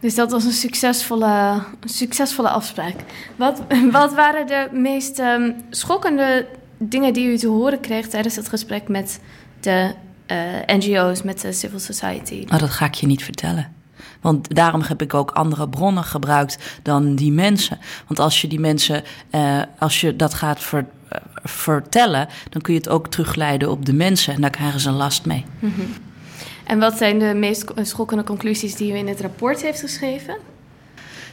Dus 0.00 0.14
dat 0.14 0.30
was 0.30 0.44
een 0.44 0.52
succesvolle, 0.52 1.62
een 1.80 1.88
succesvolle 1.88 2.48
afspraak. 2.48 2.94
Wat, 3.36 3.62
wat 3.90 4.14
waren 4.14 4.46
de 4.46 4.68
meest 4.72 5.18
um, 5.18 5.54
schokkende 5.70 6.46
dingen 6.78 7.12
die 7.12 7.32
u 7.32 7.36
te 7.36 7.48
horen 7.48 7.80
kreeg 7.80 8.08
tijdens 8.08 8.36
het 8.36 8.48
gesprek 8.48 8.88
met 8.88 9.20
de 9.60 9.94
uh, 10.26 10.76
NGO's, 10.76 11.22
met 11.22 11.40
de 11.40 11.52
civil 11.52 11.78
society? 11.78 12.44
Oh, 12.52 12.58
dat 12.58 12.70
ga 12.70 12.86
ik 12.86 12.94
je 12.94 13.06
niet 13.06 13.24
vertellen. 13.24 13.74
Want 14.20 14.54
daarom 14.54 14.82
heb 14.82 15.02
ik 15.02 15.14
ook 15.14 15.30
andere 15.30 15.68
bronnen 15.68 16.04
gebruikt 16.04 16.78
dan 16.82 17.14
die 17.14 17.32
mensen. 17.32 17.78
Want 18.06 18.20
als 18.20 18.40
je 18.40 18.48
die 18.48 18.60
mensen, 18.60 19.02
uh, 19.30 19.62
als 19.78 20.00
je 20.00 20.16
dat 20.16 20.34
gaat 20.34 20.60
ver, 20.60 20.86
uh, 21.12 21.18
vertellen, 21.42 22.28
dan 22.50 22.62
kun 22.62 22.72
je 22.72 22.78
het 22.78 22.88
ook 22.88 23.08
terugleiden 23.08 23.70
op 23.70 23.86
de 23.86 23.92
mensen 23.92 24.34
en 24.34 24.40
daar 24.40 24.50
krijgen 24.50 24.80
ze 24.80 24.90
last 24.90 25.26
mee. 25.26 25.44
Mm 25.58 25.72
-hmm. 25.74 25.92
En 26.66 26.78
wat 26.78 26.96
zijn 26.96 27.18
de 27.18 27.34
meest 27.34 27.72
schokkende 27.82 28.24
conclusies 28.24 28.74
die 28.74 28.92
u 28.92 28.96
in 28.96 29.08
het 29.08 29.20
rapport 29.20 29.62
heeft 29.62 29.80
geschreven? 29.80 30.36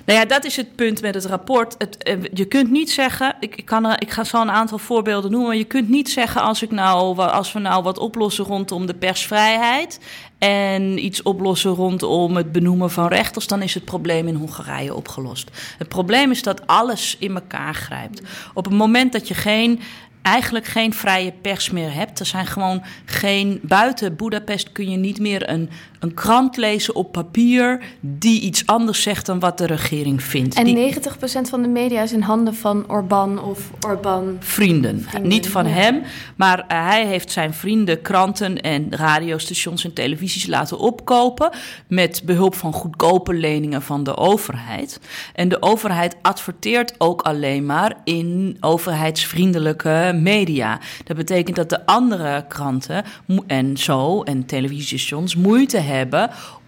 Nou 0.06 0.20
ja, 0.20 0.26
dat 0.26 0.46
is 0.46 0.56
het 0.56 0.76
punt 0.76 1.02
met 1.02 1.14
het 1.14 1.26
rapport. 1.26 1.76
Het, 1.78 1.98
eh, 1.98 2.18
je 2.34 2.46
kunt 2.46 2.72
niet 2.72 2.92
zeggen, 2.92 3.36
ik, 3.40 3.56
ik, 3.56 3.66
kan 3.66 3.96
ik 4.00 4.12
ga 4.12 4.24
zo 4.24 4.42
een 4.42 4.52
aantal 4.52 4.78
voorbeelden 4.78 5.32
noemen, 5.32 5.50
maar 5.50 5.58
je 5.58 5.64
kunt 5.64 5.90
niet 5.90 6.10
zeggen 6.10 6.42
als, 6.42 6.62
ik 6.62 6.72
nou, 6.72 7.18
als 7.18 7.54
we 7.54 7.60
nou 7.60 7.84
wat 7.84 7.98
oplossen 7.98 8.46
rondom 8.46 8.86
de 8.86 8.94
persvrijheid 8.94 10.00
en 10.38 11.06
iets 11.06 11.22
oplossen 11.22 11.72
rondom 11.72 12.36
het 12.36 12.52
benoemen 12.52 12.92
van 12.92 13.08
rechters, 13.08 13.48
dan 13.48 13.62
is 13.62 13.74
het 13.74 13.86
probleem 13.86 14.28
in 14.28 14.36
Hongarije 14.36 14.96
opgelost. 14.96 15.50
Het 15.78 15.88
probleem 15.88 16.32
is 16.32 16.44
dat 16.44 16.68
alles 16.68 17.16
in 17.20 17.36
elkaar 17.36 17.76
grijpt. 17.76 18.22
Op 18.54 18.66
het 18.66 18.74
moment 18.74 19.12
dat 19.12 19.28
je 19.28 19.34
geen 19.34 19.80
eigenlijk 20.24 20.66
geen 20.66 20.94
vrije 20.94 21.32
pers 21.32 21.70
meer 21.70 21.94
hebt. 21.94 22.20
Er 22.20 22.26
zijn 22.26 22.46
gewoon 22.46 22.84
geen. 23.06 23.60
Buiten 23.62 24.16
Budapest 24.16 24.72
kun 24.72 24.90
je 24.90 24.98
niet 24.98 25.20
meer 25.20 25.50
een, 25.50 25.70
een 26.04 26.14
krant 26.14 26.58
lezen 26.58 26.96
op 26.96 27.12
papier. 27.12 27.82
die 28.00 28.42
iets 28.42 28.66
anders 28.66 29.02
zegt 29.02 29.26
dan 29.26 29.40
wat 29.40 29.58
de 29.58 29.66
regering 29.66 30.24
vindt. 30.24 30.56
En 30.56 30.64
Die- 30.66 30.74
90% 30.76 31.50
van 31.50 31.62
de 31.62 31.68
media 31.68 32.02
is 32.02 32.12
in 32.14 32.22
handen 32.22 32.56
van 32.56 32.90
Orbán 32.90 33.44
of 33.44 33.72
Orbán. 33.88 34.38
vrienden. 34.40 35.02
Vrienden, 35.02 35.30
Niet 35.30 35.50
van 35.50 35.68
ja. 35.68 35.74
hem, 35.74 36.02
maar 36.36 36.60
eh, 36.68 36.86
hij 36.88 37.06
heeft 37.08 37.32
zijn 37.32 37.54
vrienden 37.54 38.02
kranten 38.02 38.62
en 38.62 38.88
radiostations 38.90 39.84
en 39.84 39.94
televisies 39.94 40.48
laten 40.48 40.80
opkopen 40.80 41.50
met 41.88 42.22
behulp 42.26 42.56
van 42.56 42.74
goedkope 42.74 43.34
leningen 43.34 43.82
van 43.82 44.04
de 44.04 44.18
overheid. 44.18 45.00
En 45.34 45.50
de 45.50 45.62
overheid 45.62 46.16
adverteert 46.22 46.96
ook 46.98 47.22
alleen 47.22 47.66
maar 47.66 47.96
in 48.04 48.58
overheidsvriendelijke 48.60 50.12
media. 50.22 50.80
Dat 51.04 51.18
betekent 51.18 51.56
dat 51.56 51.70
de 51.70 51.86
andere 51.86 52.46
kranten 52.48 53.04
en 53.48 53.78
zo 53.78 54.22
en 54.24 54.46
televisiestations 54.46 55.36
moeite 55.36 55.78
hebben 55.78 55.92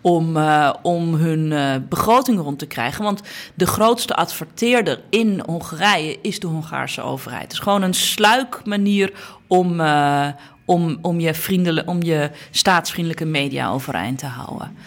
om, 0.05 0.37
eh, 0.37 0.73
om 0.81 1.13
hun 1.13 1.51
eh, 1.51 1.75
begroting 1.89 2.39
rond 2.39 2.59
te 2.59 2.65
krijgen. 2.65 3.03
Want 3.03 3.21
de 3.53 3.67
grootste 3.67 4.15
adverteerder 4.15 5.01
in 5.09 5.41
Hongarije 5.45 6.17
is 6.21 6.39
de 6.39 6.47
Hongaarse 6.47 7.01
overheid. 7.01 7.43
Het 7.43 7.51
is 7.51 7.59
gewoon 7.59 7.81
een 7.81 7.93
sluikmanier 7.93 9.11
om, 9.47 9.79
eh, 9.79 10.27
om, 10.65 10.97
om, 11.01 11.19
je 11.19 11.83
om 11.85 12.03
je 12.03 12.31
staatsvriendelijke 12.51 13.25
media 13.25 13.69
overeind 13.69 14.19
te 14.19 14.25
houden. 14.25 14.77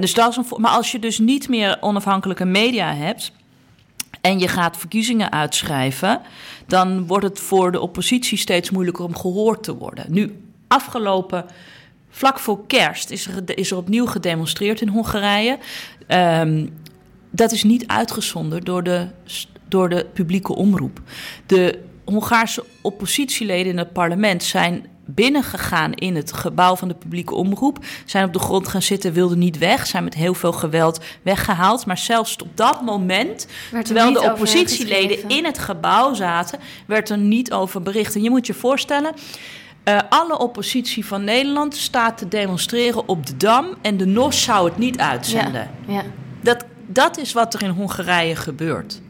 Dus 0.00 0.16
maar 0.56 0.70
als 0.70 0.92
je 0.92 0.98
dus 0.98 1.18
niet 1.18 1.48
meer 1.48 1.76
onafhankelijke 1.80 2.44
media 2.44 2.94
hebt 2.94 3.32
en 4.20 4.38
je 4.38 4.48
gaat 4.48 4.76
verkiezingen 4.76 5.32
uitschrijven, 5.32 6.20
dan 6.66 7.06
wordt 7.06 7.24
het 7.24 7.40
voor 7.40 7.72
de 7.72 7.80
oppositie 7.80 8.38
steeds 8.38 8.70
moeilijker 8.70 9.04
om 9.04 9.16
gehoord 9.16 9.62
te 9.62 9.76
worden. 9.76 10.04
Nu, 10.08 10.40
afgelopen, 10.68 11.44
vlak 12.14 12.38
voor 12.38 12.66
kerst, 12.66 13.10
is 13.10 13.26
er, 13.26 13.58
is 13.58 13.70
er 13.70 13.76
opnieuw 13.76 14.06
gedemonstreerd 14.06 14.80
in 14.80 14.88
Hongarije. 14.88 15.58
Ehm, 16.06 16.66
dat 17.30 17.52
is 17.52 17.62
niet 17.62 17.86
uitgezonden 17.86 18.64
door 18.64 18.82
de, 18.82 19.08
door 19.68 19.88
de 19.88 20.06
publieke 20.12 20.54
omroep. 20.54 21.00
De 21.46 21.78
Hongaarse 22.04 22.64
oppositieleden 22.82 23.72
in 23.72 23.78
het 23.78 23.92
parlement 23.92 24.42
zijn 24.42 24.86
binnengegaan 25.06 25.92
in 25.92 26.16
het 26.16 26.32
gebouw 26.32 26.76
van 26.76 26.88
de 26.88 26.94
publieke 26.94 27.34
omroep. 27.34 27.78
Zijn 28.04 28.24
op 28.24 28.32
de 28.32 28.38
grond 28.38 28.68
gaan 28.68 28.82
zitten, 28.82 29.12
wilden 29.12 29.38
niet 29.38 29.58
weg. 29.58 29.86
Zijn 29.86 30.04
met 30.04 30.14
heel 30.14 30.34
veel 30.34 30.52
geweld 30.52 31.00
weggehaald. 31.22 31.86
Maar 31.86 31.98
zelfs 31.98 32.36
op 32.36 32.56
dat 32.56 32.82
moment, 32.82 33.46
Werd 33.70 33.88
er 33.88 33.94
terwijl 33.94 34.12
de 34.12 34.30
oppositieleden 34.30 35.28
in 35.28 35.44
het 35.44 35.58
gebouw 35.58 36.14
zaten, 36.14 36.58
werd 36.86 37.10
er 37.10 37.18
niet 37.18 37.52
over 37.52 37.82
bericht. 37.82 38.14
En 38.14 38.22
je 38.22 38.30
moet 38.30 38.46
je 38.46 38.54
voorstellen. 38.54 39.14
Eh, 39.84 39.98
alle 40.08 40.38
oppositie 40.38 41.06
van 41.06 41.24
Nederland 41.24 41.76
staat 41.76 42.18
te 42.18 42.28
demonstreren 42.28 43.08
op 43.08 43.26
de 43.26 43.36
Dam 43.36 43.66
en 43.82 43.96
de 43.96 44.06
NOS 44.06 44.42
zou 44.42 44.68
het 44.68 44.78
niet 44.78 44.98
uitzenden. 44.98 45.70
Ja, 45.86 45.94
ja. 45.94 46.02
Dat, 46.40 46.64
dat 46.86 47.18
is 47.18 47.32
wat 47.32 47.54
er 47.54 47.62
in 47.62 47.70
Hongarije 47.70 48.36
gebeurt. 48.36 49.00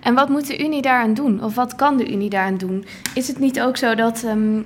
En 0.00 0.14
wat 0.14 0.28
moet 0.28 0.46
de 0.46 0.64
Unie 0.64 0.82
daaraan 0.82 1.14
doen? 1.14 1.42
Of 1.42 1.54
wat 1.54 1.74
kan 1.74 1.96
de 1.96 2.12
Unie 2.12 2.30
daaraan 2.30 2.56
doen? 2.56 2.84
Is 3.14 3.28
het 3.28 3.38
niet 3.38 3.60
ook 3.60 3.76
zo 3.76 3.94
dat, 3.94 4.22
ehm, 4.24 4.60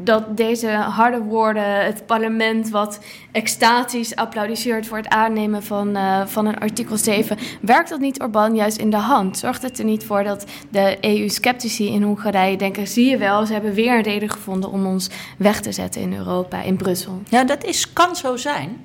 dat 0.00 0.36
deze 0.36 0.70
harde 0.70 1.18
woorden, 1.18 1.84
het 1.84 2.06
parlement 2.06 2.70
wat 2.70 3.00
extatisch 3.32 4.16
applaudisseert 4.16 4.86
voor 4.86 4.96
het 4.96 5.08
aannemen 5.08 5.62
van, 5.62 5.96
eh, 5.96 6.26
van 6.26 6.46
een 6.46 6.58
artikel 6.58 6.96
7, 6.96 7.36
werkt 7.60 7.88
dat 7.88 8.00
niet 8.00 8.20
Orbán 8.20 8.54
juist 8.54 8.76
in 8.76 8.90
de 8.90 8.96
hand? 8.96 9.38
Zorgt 9.38 9.62
het 9.62 9.78
er 9.78 9.84
niet 9.84 10.04
voor 10.04 10.22
dat 10.22 10.46
de 10.70 10.96
EU-sceptici 11.00 11.88
in 11.88 12.02
Hongarije 12.02 12.56
denken: 12.56 12.88
zie 12.88 13.10
je 13.10 13.16
wel, 13.16 13.46
ze 13.46 13.52
hebben 13.52 13.72
weer 13.72 13.96
een 13.96 14.02
reden 14.02 14.30
gevonden 14.30 14.70
om 14.70 14.86
ons 14.86 15.10
weg 15.38 15.60
te 15.60 15.72
zetten 15.72 16.00
in 16.00 16.14
Europa, 16.14 16.62
in 16.62 16.76
Brussel? 16.76 17.22
Ja, 17.28 17.44
dat 17.44 17.64
is, 17.64 17.92
kan 17.92 18.16
zo 18.16 18.36
zijn. 18.36 18.76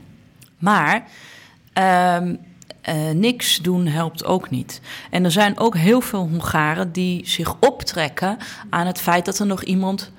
Maar 0.58 1.04
eh, 2.84 3.10
niks 3.14 3.58
doen 3.58 3.88
helpt 3.88 4.26
ook 4.26 4.50
niet. 4.50 4.82
En 5.10 5.24
er 5.24 5.32
zijn 5.32 5.60
ook 5.60 5.78
heel 5.78 6.02
veel 6.02 6.28
Hongaren 6.30 6.92
die 6.92 7.28
zich 7.28 7.56
optrekken 7.60 8.38
aan 8.70 8.88
het 8.88 9.00
feit 9.00 9.26
dat 9.26 9.40
er 9.40 9.46
nog 9.46 9.64
iemand. 9.64 10.12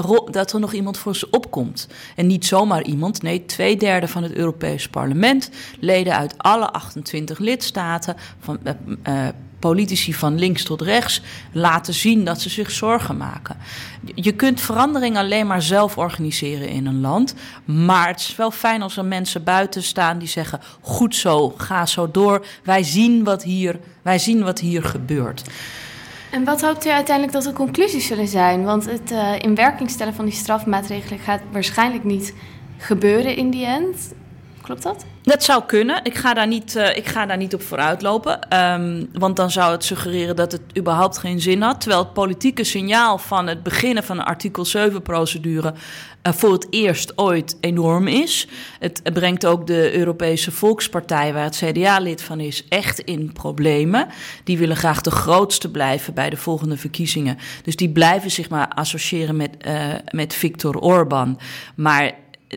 Ro- 0.00 0.28
dat 0.30 0.52
er 0.52 0.60
nog 0.60 0.72
iemand 0.72 0.98
voor 0.98 1.16
ze 1.16 1.30
opkomt. 1.30 1.88
En 2.16 2.26
niet 2.26 2.46
zomaar 2.46 2.82
iemand, 2.82 3.22
nee, 3.22 3.46
twee 3.46 3.76
derde 3.76 4.08
van 4.08 4.22
het 4.22 4.32
Europees 4.32 4.88
Parlement, 4.88 5.50
leden 5.80 6.16
uit 6.16 6.34
alle 6.36 6.70
28 6.70 7.38
lidstaten, 7.38 8.16
van, 8.40 8.58
eh, 9.02 9.28
politici 9.58 10.14
van 10.14 10.38
links 10.38 10.64
tot 10.64 10.80
rechts, 10.80 11.22
laten 11.52 11.94
zien 11.94 12.24
dat 12.24 12.40
ze 12.40 12.48
zich 12.48 12.70
zorgen 12.70 13.16
maken. 13.16 13.56
Je 14.14 14.32
kunt 14.32 14.60
verandering 14.60 15.16
alleen 15.16 15.46
maar 15.46 15.62
zelf 15.62 15.98
organiseren 15.98 16.68
in 16.68 16.86
een 16.86 17.00
land. 17.00 17.34
Maar 17.64 18.08
het 18.08 18.20
is 18.20 18.36
wel 18.36 18.50
fijn 18.50 18.82
als 18.82 18.96
er 18.96 19.04
mensen 19.04 19.44
buiten 19.44 19.82
staan 19.82 20.18
die 20.18 20.28
zeggen: 20.28 20.60
goed 20.80 21.14
zo, 21.14 21.50
ga 21.56 21.86
zo 21.86 22.10
door. 22.10 22.46
Wij 22.64 22.82
zien 22.82 23.24
wat 23.24 23.42
hier, 23.42 23.78
wij 24.02 24.18
zien 24.18 24.42
wat 24.42 24.58
hier 24.58 24.84
gebeurt. 24.84 25.42
En 26.30 26.44
wat 26.44 26.60
hoopt 26.60 26.86
u 26.86 26.90
uiteindelijk 26.90 27.36
dat 27.36 27.44
de 27.44 27.52
conclusies 27.52 28.06
zullen 28.06 28.28
zijn? 28.28 28.64
Want 28.64 28.84
het 28.84 29.10
eh, 29.10 29.38
in 29.38 29.54
werking 29.54 29.90
stellen 29.90 30.14
van 30.14 30.24
die 30.24 30.34
strafmaatregelen 30.34 31.18
gaat 31.18 31.40
waarschijnlijk 31.52 32.04
niet 32.04 32.34
gebeuren 32.78 33.36
in 33.36 33.50
die 33.50 33.66
end. 33.66 34.14
Dat? 34.78 35.04
Dat 35.22 35.44
zou 35.44 35.62
kunnen. 35.66 36.00
Ik 36.02 36.14
ga 36.14 36.34
daar 36.34 36.46
niet, 36.46 36.76
eh, 36.76 36.96
ik 36.96 37.06
ga 37.06 37.26
daar 37.26 37.36
niet 37.36 37.54
op 37.54 37.62
vooruitlopen. 37.62 38.48
Ehm, 38.48 39.04
want 39.12 39.36
dan 39.36 39.50
zou 39.50 39.72
het 39.72 39.84
suggereren 39.84 40.36
dat 40.36 40.52
het 40.52 40.62
überhaupt 40.78 41.18
geen 41.18 41.40
zin 41.40 41.62
had. 41.62 41.80
Terwijl 41.80 42.02
het 42.02 42.12
politieke 42.12 42.64
signaal 42.64 43.18
van 43.18 43.46
het 43.46 43.62
beginnen 43.62 44.04
van 44.04 44.18
een 44.18 44.24
artikel 44.24 44.64
7-procedure 44.64 45.74
eh, 46.22 46.32
voor 46.32 46.52
het 46.52 46.66
eerst 46.70 47.18
ooit 47.18 47.56
enorm 47.60 48.06
is. 48.06 48.48
Het 48.78 49.02
brengt 49.12 49.46
ook 49.46 49.66
de 49.66 49.96
Europese 49.96 50.50
Volkspartij, 50.50 51.32
waar 51.32 51.44
het 51.44 51.62
CDA 51.64 51.98
lid 51.98 52.22
van 52.22 52.40
is, 52.40 52.68
echt 52.68 52.98
in 52.98 53.32
problemen. 53.32 54.06
Die 54.44 54.58
willen 54.58 54.76
graag 54.76 55.00
de 55.00 55.10
grootste 55.10 55.70
blijven 55.70 56.14
bij 56.14 56.30
de 56.30 56.36
volgende 56.36 56.76
verkiezingen. 56.76 57.38
Dus 57.62 57.76
die 57.76 57.90
blijven 57.90 58.30
zich 58.30 58.50
maar 58.50 58.68
associëren 58.68 59.36
met, 59.36 59.56
eh, 59.58 59.88
met 60.10 60.34
Viktor 60.34 60.78
Orban. 60.78 61.38
Maar 61.74 62.12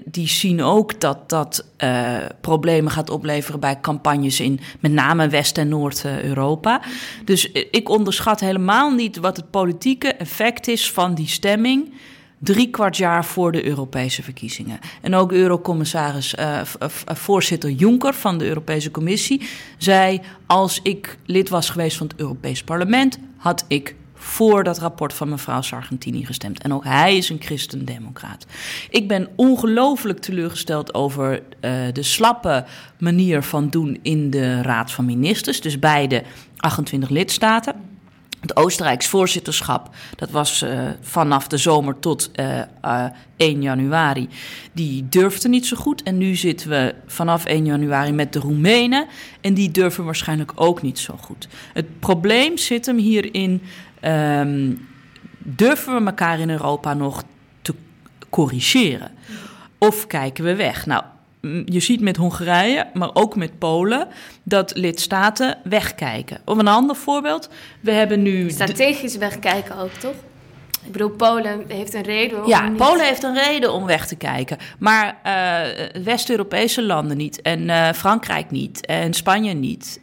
die 0.06 0.28
zien 0.28 0.62
ook 0.62 1.02
dat 1.02 1.30
dat 1.30 1.66
eh, 1.78 2.18
problemen 2.42 2.92
gaat 2.92 3.10
opleveren 3.10 3.60
bij 3.60 3.80
campagnes 3.80 4.40
in 4.40 4.60
met 4.80 4.92
name 4.92 5.28
West- 5.28 5.58
en 5.58 5.68
Noord-Europa. 5.68 6.82
Dus 7.26 7.52
eh, 7.52 7.66
ik 7.72 7.90
onderschat 7.90 8.40
helemaal 8.40 8.92
niet 8.92 9.18
wat 9.18 9.38
het 9.38 9.52
politieke 9.52 10.14
effect 10.14 10.68
is 10.68 10.92
van 10.92 11.14
die 11.14 11.28
stemming. 11.28 11.94
Drie 12.40 12.70
kwart 12.70 12.98
jaar 12.98 13.26
voor 13.26 13.52
de 13.52 13.66
Europese 13.66 14.24
verkiezingen. 14.24 14.80
En 15.02 15.16
ook 15.16 15.32
Eurocommissaris, 15.32 16.36
eh, 16.36 16.62
voorzitter 17.06 17.70
Juncker 17.70 18.14
van 18.14 18.38
de 18.38 18.46
Europese 18.46 18.92
Commissie 18.92 19.42
zei: 19.78 20.22
Als 20.46 20.80
ik 20.84 21.18
lid 21.26 21.50
was 21.50 21.70
geweest 21.70 21.98
van 21.98 22.08
het 22.08 22.20
Europees 22.20 22.64
Parlement, 22.64 23.20
had 23.38 23.66
ik 23.68 23.96
voor 24.24 24.64
dat 24.64 24.80
rapport 24.80 25.14
van 25.14 25.30
mevrouw 25.30 25.62
Sargentini 25.62 26.26
gestemd. 26.26 26.62
En 26.62 26.74
ook 26.74 26.84
hij 26.84 27.18
is 27.18 27.30
een 27.30 27.42
christendemocraat. 27.42 28.46
Ik 28.90 29.08
ben 29.08 29.28
ongelooflijk 29.36 30.20
teleurgesteld 30.20 30.94
over 30.94 31.44
eh, 31.60 31.72
de 31.94 32.04
slappe 32.04 32.66
manier 33.00 33.44
van 33.44 33.70
doen 33.70 34.00
in 34.02 34.30
de 34.30 34.62
Raad 34.62 34.92
van 34.92 35.06
Ministers. 35.06 35.62
Dus 35.62 35.80
bij 35.80 36.08
de 36.08 36.24
28 36.58 37.10
lidstaten. 37.10 37.76
Het 38.44 38.56
Oostenrijks 38.56 39.08
voorzitterschap, 39.08 39.96
dat 40.16 40.30
was 40.30 40.62
eh, 40.62 40.80
vanaf 41.02 41.48
de 41.48 41.58
zomer 41.58 42.00
tot 42.00 42.32
eh, 42.32 42.60
eh, 42.82 43.06
1 43.38 43.62
januari, 43.62 44.28
die 44.74 45.10
durfde 45.10 45.50
niet 45.50 45.66
zo 45.66 45.78
goed. 45.78 46.04
En 46.04 46.18
nu 46.18 46.36
zitten 46.36 46.70
we 46.70 46.96
vanaf 47.08 47.46
1 47.46 47.66
januari 47.66 48.12
met 48.12 48.34
de 48.34 48.40
Roemenen 48.40 49.06
en 49.42 49.54
die 49.54 49.72
durven 49.72 50.06
waarschijnlijk 50.06 50.52
ook 50.56 50.82
niet 50.82 51.00
zo 51.00 51.16
goed. 51.22 51.48
Het 51.74 52.00
probleem 52.00 52.58
zit 52.58 52.86
hem 52.86 52.98
hierin, 52.98 53.62
ehm, 54.04 54.72
durven 55.38 55.96
we 56.00 56.06
elkaar 56.06 56.40
in 56.40 56.50
Europa 56.50 56.94
nog 56.94 57.24
te 57.62 57.74
corrigeren? 58.30 59.12
Of 59.78 60.08
kijken 60.08 60.44
we 60.44 60.56
weg? 60.56 60.86
Nou, 60.86 61.04
je 61.66 61.80
ziet 61.80 62.02
met 62.02 62.18
Hongarije, 62.18 62.88
maar 62.94 63.10
ook 63.14 63.36
met 63.36 63.60
Polen, 63.60 64.08
dat 64.44 64.76
lidstaten 64.76 65.58
wegkijken. 65.64 66.38
Of 66.46 66.58
een 66.58 66.68
ander 66.68 66.96
voorbeeld, 66.96 67.50
we 67.80 67.92
hebben 67.92 68.22
nu... 68.22 68.50
Strategisch 68.50 69.18
wegkijken 69.18 69.78
ook, 69.78 69.92
toch? 69.92 70.16
Ik 70.86 70.92
bedoel, 70.92 71.10
Polen 71.10 71.64
heeft 71.68 71.94
een 71.94 72.02
reden 72.04 72.44
om 72.44 72.50
ja, 72.50 72.68
niet- 72.68 72.78
Polen 72.78 73.06
heeft 73.06 73.24
een 73.24 73.34
reden 73.38 73.74
om 73.74 73.86
weg 73.86 74.08
te 74.08 74.16
kijken. 74.16 74.58
Maar 74.80 75.18
eh, 75.24 76.02
West-Europese 76.04 76.84
landen 76.84 77.18
niet. 77.18 77.42
En 77.42 77.70
eh, 77.70 77.94
Frankrijk 77.94 78.52
niet. 78.52 78.86
En 78.86 79.14
Spanje 79.14 79.54
niet. 79.54 80.00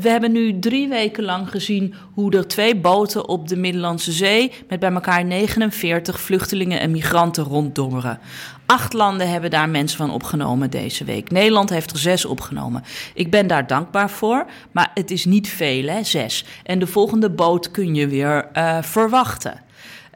We 0.00 0.08
hebben 0.08 0.32
nu 0.32 0.58
drie 0.58 0.88
weken 0.88 1.24
lang 1.24 1.50
gezien 1.50 1.94
hoe 2.14 2.36
er 2.36 2.48
twee 2.48 2.76
boten 2.76 3.28
op 3.28 3.48
de 3.48 3.56
Middellandse 3.56 4.12
Zee 4.12 4.52
met 4.68 4.80
bij 4.80 4.92
elkaar 4.92 5.24
49 5.24 6.20
vluchtelingen 6.20 6.80
en 6.80 6.90
migranten 6.90 7.44
ronddommeren. 7.44 8.18
Acht 8.66 8.92
landen 8.92 9.30
hebben 9.30 9.50
daar 9.50 9.68
mensen 9.68 9.98
van 9.98 10.10
opgenomen 10.10 10.70
deze 10.70 11.04
week. 11.04 11.30
Nederland 11.30 11.70
heeft 11.70 11.90
er 11.90 11.98
zes 11.98 12.24
opgenomen. 12.24 12.84
Ik 13.14 13.30
ben 13.30 13.46
daar 13.46 13.66
dankbaar 13.66 14.10
voor, 14.10 14.46
maar 14.72 14.90
het 14.94 15.10
is 15.10 15.24
niet 15.24 15.48
veel, 15.48 15.86
hè, 15.86 16.02
zes. 16.02 16.44
En 16.62 16.78
de 16.78 16.86
volgende 16.86 17.30
boot 17.30 17.70
kun 17.70 17.94
je 17.94 18.08
weer 18.08 18.48
uh, 18.54 18.82
verwachten. 18.82 19.62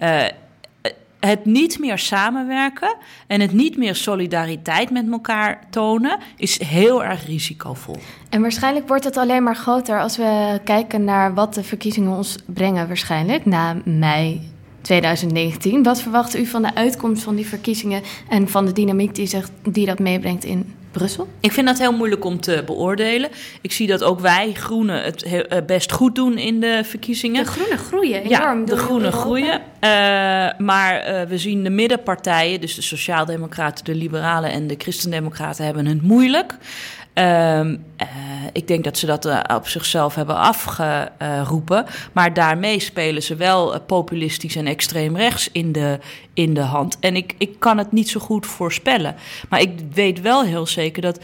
Uh, 0.02 0.24
het 1.20 1.44
niet 1.44 1.78
meer 1.78 1.98
samenwerken 1.98 2.96
en 3.26 3.40
het 3.40 3.52
niet 3.52 3.76
meer 3.76 3.94
solidariteit 3.94 4.90
met 4.90 5.10
elkaar 5.10 5.66
tonen 5.70 6.18
is 6.36 6.62
heel 6.62 7.04
erg 7.04 7.26
risicovol. 7.26 7.96
En 8.28 8.40
waarschijnlijk 8.40 8.88
wordt 8.88 9.04
het 9.04 9.16
alleen 9.16 9.42
maar 9.42 9.56
groter 9.56 10.00
als 10.00 10.16
we 10.16 10.60
kijken 10.64 11.04
naar 11.04 11.34
wat 11.34 11.54
de 11.54 11.64
verkiezingen 11.64 12.16
ons 12.16 12.36
brengen, 12.46 12.86
waarschijnlijk 12.86 13.44
na 13.44 13.76
mei 13.84 14.40
2019. 14.80 15.82
Wat 15.82 16.02
verwacht 16.02 16.36
u 16.36 16.46
van 16.46 16.62
de 16.62 16.74
uitkomst 16.74 17.22
van 17.22 17.34
die 17.34 17.46
verkiezingen 17.46 18.02
en 18.28 18.48
van 18.48 18.66
de 18.66 18.72
dynamiek 18.72 19.14
die, 19.14 19.26
zich, 19.26 19.48
die 19.62 19.86
dat 19.86 19.98
meebrengt 19.98 20.44
in 20.44 20.74
Brussel? 20.90 21.28
Ik 21.40 21.52
vind 21.52 21.66
dat 21.66 21.78
heel 21.78 21.92
moeilijk 21.92 22.24
om 22.24 22.40
te 22.40 22.62
beoordelen. 22.66 23.30
Ik 23.60 23.72
zie 23.72 23.86
dat 23.86 24.02
ook 24.02 24.20
wij, 24.20 24.52
Groenen, 24.52 25.02
het 25.02 25.22
eh, 25.22 25.58
best 25.66 25.92
goed 25.92 26.14
doen 26.14 26.38
in 26.38 26.60
de 26.60 26.80
verkiezingen. 26.84 27.44
De 27.44 27.50
Groenen 27.50 27.78
groeien 27.78 28.22
enorm. 28.22 28.60
Ja, 28.60 28.66
de 28.66 28.76
Groenen 28.76 29.12
groeien. 29.12 29.60
Uh, 29.80 29.90
maar 30.58 31.08
uh, 31.08 31.22
we 31.22 31.38
zien 31.38 31.64
de 31.64 31.70
middenpartijen, 31.70 32.60
dus 32.60 32.74
de 32.74 32.82
Sociaaldemocraten, 32.82 33.84
de 33.84 33.94
Liberalen 33.94 34.50
en 34.50 34.66
de 34.66 34.74
Christendemocraten, 34.78 35.64
hebben 35.64 35.86
het 35.86 36.02
moeilijk. 36.02 36.56
Uh, 37.14 37.70
ik 38.52 38.66
denk 38.66 38.84
dat 38.84 38.98
ze 38.98 39.06
dat 39.06 39.26
uh, 39.26 39.40
op 39.54 39.68
zichzelf 39.68 40.14
hebben 40.14 40.36
afgeroepen. 40.36 41.86
Maar 42.12 42.34
daarmee 42.34 42.80
spelen 42.80 43.22
ze 43.22 43.34
wel 43.34 43.80
populistisch 43.80 44.56
en 44.56 44.66
extreem 44.66 45.16
rechts 45.16 45.48
in 45.52 45.72
de, 45.72 45.98
in 46.34 46.54
de 46.54 46.60
hand. 46.60 46.98
En 47.00 47.16
ik, 47.16 47.34
ik 47.38 47.58
kan 47.58 47.78
het 47.78 47.92
niet 47.92 48.08
zo 48.08 48.20
goed 48.20 48.46
voorspellen. 48.46 49.14
Maar 49.48 49.60
ik 49.60 49.70
weet 49.92 50.20
wel 50.20 50.44
heel 50.44 50.66
zeker 50.66 51.02
dat 51.02 51.20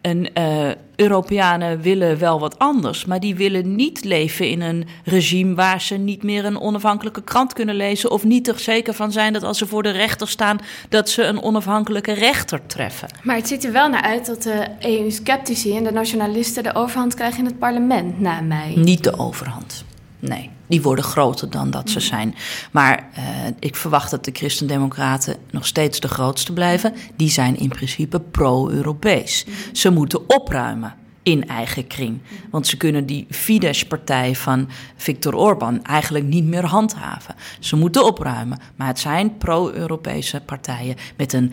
en 0.00 0.28
uh, 0.38 0.70
Europeanen 0.96 1.80
willen 1.80 2.18
wel 2.18 2.40
wat 2.40 2.58
anders, 2.58 3.04
maar 3.04 3.20
die 3.20 3.34
willen 3.34 3.74
niet 3.74 4.04
leven 4.04 4.48
in 4.48 4.60
een 4.60 4.86
regime 5.04 5.54
waar 5.54 5.80
ze 5.80 5.94
niet 5.94 6.22
meer 6.22 6.44
een 6.44 6.60
onafhankelijke 6.60 7.22
krant 7.22 7.52
kunnen 7.52 7.74
lezen 7.74 8.10
of 8.10 8.24
niet 8.24 8.48
er 8.48 8.58
zeker 8.58 8.94
van 8.94 9.12
zijn 9.12 9.32
dat 9.32 9.42
als 9.42 9.58
ze 9.58 9.66
voor 9.66 9.82
de 9.82 9.90
rechter 9.90 10.28
staan, 10.28 10.58
dat 10.88 11.08
ze 11.08 11.22
een 11.22 11.42
onafhankelijke 11.42 12.12
rechter 12.12 12.66
treffen. 12.66 13.08
Maar 13.22 13.36
het 13.36 13.48
ziet 13.48 13.64
er 13.64 13.72
wel 13.72 13.88
naar 13.88 14.02
uit 14.02 14.26
dat 14.26 14.42
de 14.42 14.66
EU-sceptici 14.80 15.76
en 15.76 15.84
de 15.84 15.92
nationalisten 15.92 16.62
de 16.62 16.74
overhand 16.74 17.14
krijgen 17.14 17.38
in 17.38 17.44
het 17.44 17.58
parlement 17.58 18.20
na 18.20 18.40
mei. 18.40 18.76
Niet 18.76 19.04
de 19.04 19.18
overhand. 19.18 19.84
Nee, 20.28 20.50
die 20.66 20.82
worden 20.82 21.04
groter 21.04 21.50
dan 21.50 21.70
dat 21.70 21.90
ze 21.90 22.00
zijn. 22.00 22.34
Maar 22.70 23.08
uh, 23.18 23.24
ik 23.58 23.76
verwacht 23.76 24.10
dat 24.10 24.24
de 24.24 24.30
Christendemocraten 24.32 25.36
nog 25.50 25.66
steeds 25.66 26.00
de 26.00 26.08
grootste 26.08 26.52
blijven. 26.52 26.94
Die 27.16 27.30
zijn 27.30 27.56
in 27.56 27.68
principe 27.68 28.20
pro-Europees. 28.20 29.46
Ze 29.72 29.90
moeten 29.90 30.30
opruimen 30.30 30.94
in 31.22 31.48
eigen 31.48 31.86
kring. 31.86 32.20
Want 32.50 32.66
ze 32.66 32.76
kunnen 32.76 33.06
die 33.06 33.26
Fidesz-partij 33.30 34.34
van 34.34 34.68
Viktor 34.96 35.34
Orban 35.34 35.84
eigenlijk 35.84 36.24
niet 36.24 36.44
meer 36.44 36.66
handhaven. 36.66 37.34
Ze 37.60 37.76
moeten 37.76 38.04
opruimen. 38.04 38.58
Maar 38.76 38.86
het 38.86 38.98
zijn 38.98 39.36
pro-Europese 39.36 40.40
partijen 40.40 40.96
met 41.16 41.32
een 41.32 41.52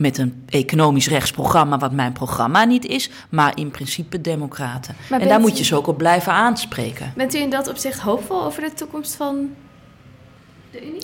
met 0.00 0.18
een 0.18 0.42
economisch 0.48 1.08
rechtsprogramma, 1.08 1.78
wat 1.78 1.92
mijn 1.92 2.12
programma 2.12 2.64
niet 2.64 2.86
is, 2.86 3.10
maar 3.28 3.52
in 3.54 3.70
principe 3.70 4.20
democraten. 4.20 4.96
en 5.10 5.28
daar 5.28 5.40
moet 5.40 5.58
je 5.58 5.64
ze 5.64 5.76
ook 5.76 5.86
op 5.86 5.98
blijven 5.98 6.32
aanspreken. 6.32 7.12
Bent 7.16 7.34
u 7.34 7.38
in 7.38 7.50
dat 7.50 7.68
opzicht 7.68 7.98
hoopvol 7.98 8.44
over 8.44 8.62
de 8.62 8.72
toekomst 8.72 9.14
van 9.14 9.50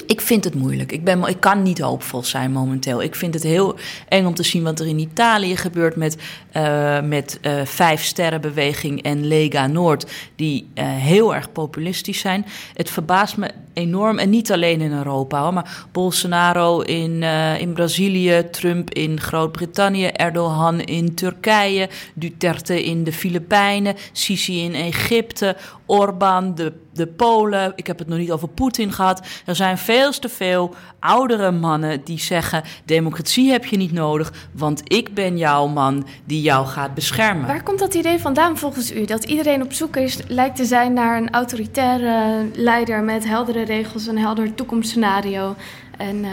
ik 0.07 0.21
vind 0.21 0.45
het 0.45 0.55
moeilijk. 0.55 0.93
Ik, 0.93 1.05
ben, 1.05 1.23
ik 1.23 1.41
kan 1.41 1.63
niet 1.63 1.79
hoopvol 1.79 2.25
zijn 2.25 2.53
momenteel. 2.53 3.03
Ik 3.03 3.15
vind 3.15 3.35
het 3.35 3.43
heel 3.43 3.77
eng 4.09 4.27
om 4.27 4.35
te 4.35 4.43
zien 4.43 4.63
wat 4.63 4.81
er 4.81 4.87
in 4.87 4.99
Italië 4.99 5.57
gebeurt 5.57 5.97
met, 5.97 6.17
uh, 6.57 7.01
met 7.01 7.39
uh, 7.43 7.65
Vijf 7.65 8.03
Sterrenbeweging 8.03 9.03
en 9.03 9.27
Lega 9.27 9.67
Noord, 9.67 10.11
die 10.37 10.69
uh, 10.75 10.85
heel 10.87 11.35
erg 11.35 11.53
populistisch 11.53 12.21
zijn. 12.21 12.47
Het 12.75 12.91
verbaast 12.91 13.37
me 13.37 13.51
enorm, 13.77 14.19
en 14.19 14.31
niet 14.31 14.53
alleen 14.53 14.81
in 14.81 14.93
Europa, 14.93 15.43
hoor, 15.43 15.53
maar 15.53 15.87
Bolsonaro 15.93 16.81
in, 16.81 17.23
in 17.59 17.73
Brazilië, 17.73 18.49
Trump 18.51 18.91
in 18.91 19.21
Groot-Brittannië, 19.21 20.07
Erdogan 20.07 20.81
in 20.81 21.15
Turkije, 21.15 21.89
Duterte 22.15 22.85
in 22.85 23.05
de 23.05 23.13
Filipijnen, 23.13 23.95
Sisi 24.13 24.63
in 24.63 24.75
Egypte, 24.75 25.57
Orbán, 25.87 26.55
de, 26.55 26.73
de 26.93 27.07
Polen. 27.07 27.73
Ik 27.75 27.87
heb 27.87 27.99
het 27.99 28.09
nog 28.09 28.19
niet 28.19 28.31
over 28.31 28.49
Poetin 28.49 28.93
gehad. 28.93 29.27
Er 29.47 29.57
zijn 29.57 29.79
veel 29.79 30.13
te 30.13 30.29
veel 30.29 30.75
oudere 31.01 31.51
mannen 31.51 32.05
die 32.05 32.21
zeggen: 32.21 32.63
democratie 32.85 33.51
heb 33.51 33.65
je 33.65 33.77
niet 33.77 33.93
nodig, 33.93 34.33
want 34.53 34.81
ik 34.85 35.15
ben 35.15 35.39
jouw 35.39 35.67
man 35.67 36.07
die 36.25 36.41
jou 36.41 36.67
gaat 36.67 36.95
beschermen. 36.95 37.47
Waar 37.47 37.63
komt 37.63 37.79
dat 37.79 37.95
idee 37.95 38.19
vandaan 38.19 38.59
volgens 38.59 38.93
u? 38.93 39.05
Dat 39.05 39.25
iedereen 39.25 39.63
op 39.63 39.73
zoek 39.73 39.97
is, 39.97 40.19
lijkt 40.29 40.57
te 40.57 40.65
zijn 40.65 40.93
naar 40.93 41.17
een 41.17 41.31
autoritaire 41.31 42.47
leider 42.55 43.03
met 43.03 43.25
heldere 43.25 43.65
regels, 43.67 44.07
een 44.07 44.19
helder 44.19 44.55
toekomstscenario. 44.55 45.55
En. 45.99 46.17
Uh, 46.25 46.31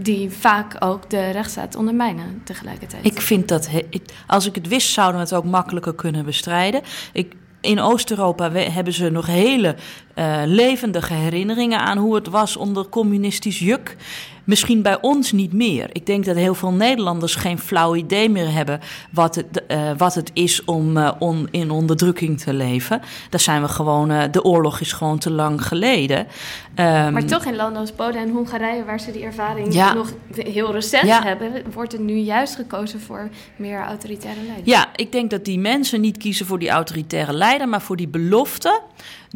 die 0.00 0.30
vaak 0.30 0.76
ook 0.78 1.10
de 1.10 1.30
rechtsstaat 1.30 1.76
ondermijnen 1.76 2.40
tegelijkertijd. 2.44 3.04
Ik 3.04 3.20
vind 3.20 3.48
dat, 3.48 3.68
als 4.26 4.46
ik 4.46 4.54
het 4.54 4.68
wist, 4.68 4.92
zouden 4.92 5.16
we 5.16 5.26
het 5.26 5.34
ook 5.34 5.44
makkelijker 5.44 5.94
kunnen 5.94 6.24
bestrijden. 6.24 6.82
Ik, 7.12 7.34
in 7.60 7.80
Oost-Europa 7.80 8.52
hebben 8.52 8.92
ze 8.92 9.10
nog 9.10 9.26
hele 9.26 9.76
uh, 10.14 10.42
levendige 10.44 11.14
herinneringen 11.14 11.80
aan 11.80 11.98
hoe 11.98 12.14
het 12.14 12.28
was 12.28 12.56
onder 12.56 12.88
communistisch 12.88 13.58
juk. 13.58 13.96
Misschien 14.48 14.82
bij 14.82 15.00
ons 15.00 15.32
niet 15.32 15.52
meer. 15.52 15.88
Ik 15.92 16.06
denk 16.06 16.24
dat 16.24 16.36
heel 16.36 16.54
veel 16.54 16.72
Nederlanders 16.72 17.34
geen 17.34 17.58
flauw 17.58 17.94
idee 17.94 18.28
meer 18.28 18.52
hebben 18.52 18.80
wat 19.10 19.34
het, 19.34 19.62
uh, 19.68 19.90
wat 19.96 20.14
het 20.14 20.30
is 20.32 20.64
om 20.64 20.96
uh, 20.96 21.10
on, 21.18 21.48
in 21.50 21.70
onderdrukking 21.70 22.40
te 22.40 22.54
leven. 22.54 23.00
Daar 23.30 23.40
zijn 23.40 23.62
we 23.62 23.68
gewoon, 23.68 24.10
uh, 24.10 24.22
de 24.30 24.44
oorlog 24.44 24.80
is 24.80 24.92
gewoon 24.92 25.18
te 25.18 25.30
lang 25.30 25.66
geleden. 25.66 26.18
Um, 26.18 26.26
maar 27.12 27.24
toch 27.24 27.44
in 27.44 27.56
landen 27.56 27.80
als 27.80 27.92
Polen 27.92 28.16
en 28.16 28.30
Hongarije, 28.30 28.84
waar 28.84 29.00
ze 29.00 29.12
die 29.12 29.22
ervaring 29.22 29.74
ja. 29.74 29.94
nog 29.94 30.12
heel 30.34 30.72
recent 30.72 31.06
ja. 31.06 31.22
hebben, 31.22 31.52
wordt 31.72 31.92
er 31.92 32.00
nu 32.00 32.16
juist 32.16 32.54
gekozen 32.54 33.00
voor 33.00 33.28
meer 33.56 33.80
autoritaire 33.80 34.40
leiders. 34.42 34.68
Ja, 34.68 34.88
ik 34.96 35.12
denk 35.12 35.30
dat 35.30 35.44
die 35.44 35.58
mensen 35.58 36.00
niet 36.00 36.16
kiezen 36.16 36.46
voor 36.46 36.58
die 36.58 36.70
autoritaire 36.70 37.32
leider, 37.32 37.68
maar 37.68 37.82
voor 37.82 37.96
die 37.96 38.08
belofte 38.08 38.80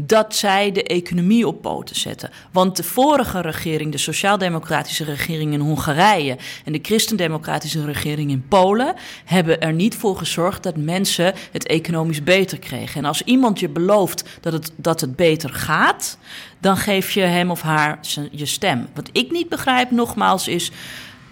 dat 0.01 0.35
zij 0.35 0.73
de 0.73 0.83
economie 0.83 1.47
op 1.47 1.63
poten 1.63 1.97
zetten. 1.97 2.31
Want 2.51 2.77
de 2.77 2.83
vorige 2.83 3.41
regering, 3.41 3.93
de 3.93 3.99
sociaal-democratische 3.99 5.05
regering 5.05 5.53
in 5.53 5.61
Hongarije 5.61 6.37
en 6.65 6.73
de 6.73 6.79
christendemocratische 6.83 7.85
regering 7.85 8.31
in 8.31 8.49
Polen, 8.49 8.95
hebben 9.25 9.61
er 9.61 9.73
niet 9.73 9.97
voor 9.97 10.17
gezorgd 10.17 10.63
dat 10.63 10.77
mensen 10.77 11.35
het 11.53 11.67
economisch 11.67 12.23
beter 12.23 12.59
kregen. 12.59 13.01
En 13.01 13.05
als 13.05 13.23
iemand 13.23 13.61
je 13.61 13.69
belooft 13.69 14.25
dat 14.41 14.53
het, 14.53 14.73
dat 14.77 15.01
het 15.01 15.17
beter 15.17 15.51
gaat, 15.51 16.19
dan 16.61 16.77
geef 16.77 17.11
je 17.11 17.21
hem 17.21 17.51
of 17.51 17.63
haar 17.63 17.99
je 18.31 18.47
stem. 18.47 18.89
Wat 18.95 19.09
ik 19.13 19.31
niet 19.31 19.49
begrijp, 19.49 19.91
nogmaals, 19.91 20.49
is 20.49 20.71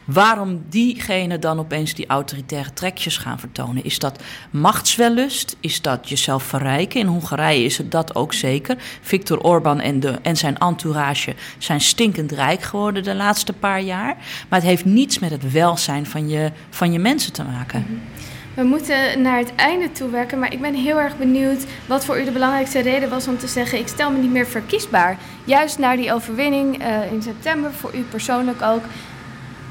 waarom 0.04 0.62
diegene 0.68 1.38
dan 1.38 1.58
opeens 1.58 1.94
die 1.94 2.06
autoritaire 2.06 2.72
trekjes 2.72 3.16
gaan 3.16 3.38
vertonen. 3.38 3.84
Is 3.84 3.98
dat 3.98 4.22
machtswellust? 4.50 5.56
Is 5.60 5.82
dat 5.82 6.08
jezelf 6.08 6.42
verrijken? 6.42 7.00
In 7.00 7.06
Hongarije 7.06 7.64
is 7.64 7.78
het 7.78 7.90
dat 7.90 8.14
ook 8.14 8.32
zeker. 8.32 8.76
Viktor 9.00 9.38
Orban 9.38 9.80
en, 9.80 10.00
de, 10.00 10.18
en 10.22 10.36
zijn 10.36 10.58
entourage 10.58 11.34
zijn 11.58 11.80
stinkend 11.80 12.32
rijk 12.32 12.62
geworden 12.62 13.02
de 13.02 13.14
laatste 13.14 13.52
paar 13.52 13.80
jaar. 13.80 14.16
Maar 14.48 14.58
het 14.58 14.68
heeft 14.68 14.84
niets 14.84 15.18
met 15.18 15.30
het 15.30 15.52
welzijn 15.52 16.06
van 16.06 16.28
je, 16.28 16.52
van 16.70 16.92
je 16.92 16.98
mensen 16.98 17.32
te 17.32 17.42
maken. 17.42 17.86
Mhm. 17.88 18.20
We 18.54 18.62
moeten 18.66 19.22
naar 19.22 19.38
het 19.38 19.54
einde 19.54 19.92
toe 19.92 20.10
werken, 20.10 20.38
maar 20.38 20.52
ik 20.52 20.60
ben 20.60 20.74
heel 20.74 21.00
erg 21.00 21.18
benieuwd 21.18 21.64
wat 21.86 22.04
voor 22.04 22.20
u 22.20 22.24
de 22.24 22.30
belangrijkste 22.30 22.80
reden 22.80 23.08
was 23.08 23.28
om 23.28 23.38
te 23.38 23.46
zeggen: 23.46 23.78
ik 23.78 23.88
stel 23.88 24.10
me 24.10 24.18
niet 24.18 24.30
meer 24.30 24.46
verkiesbaar. 24.46 25.18
Juist 25.44 25.78
naar 25.78 25.96
die 25.96 26.12
overwinning 26.12 26.82
uh, 26.82 27.12
in 27.12 27.22
september, 27.22 27.72
voor 27.72 27.94
u 27.94 28.00
persoonlijk 28.00 28.62
ook. 28.62 28.82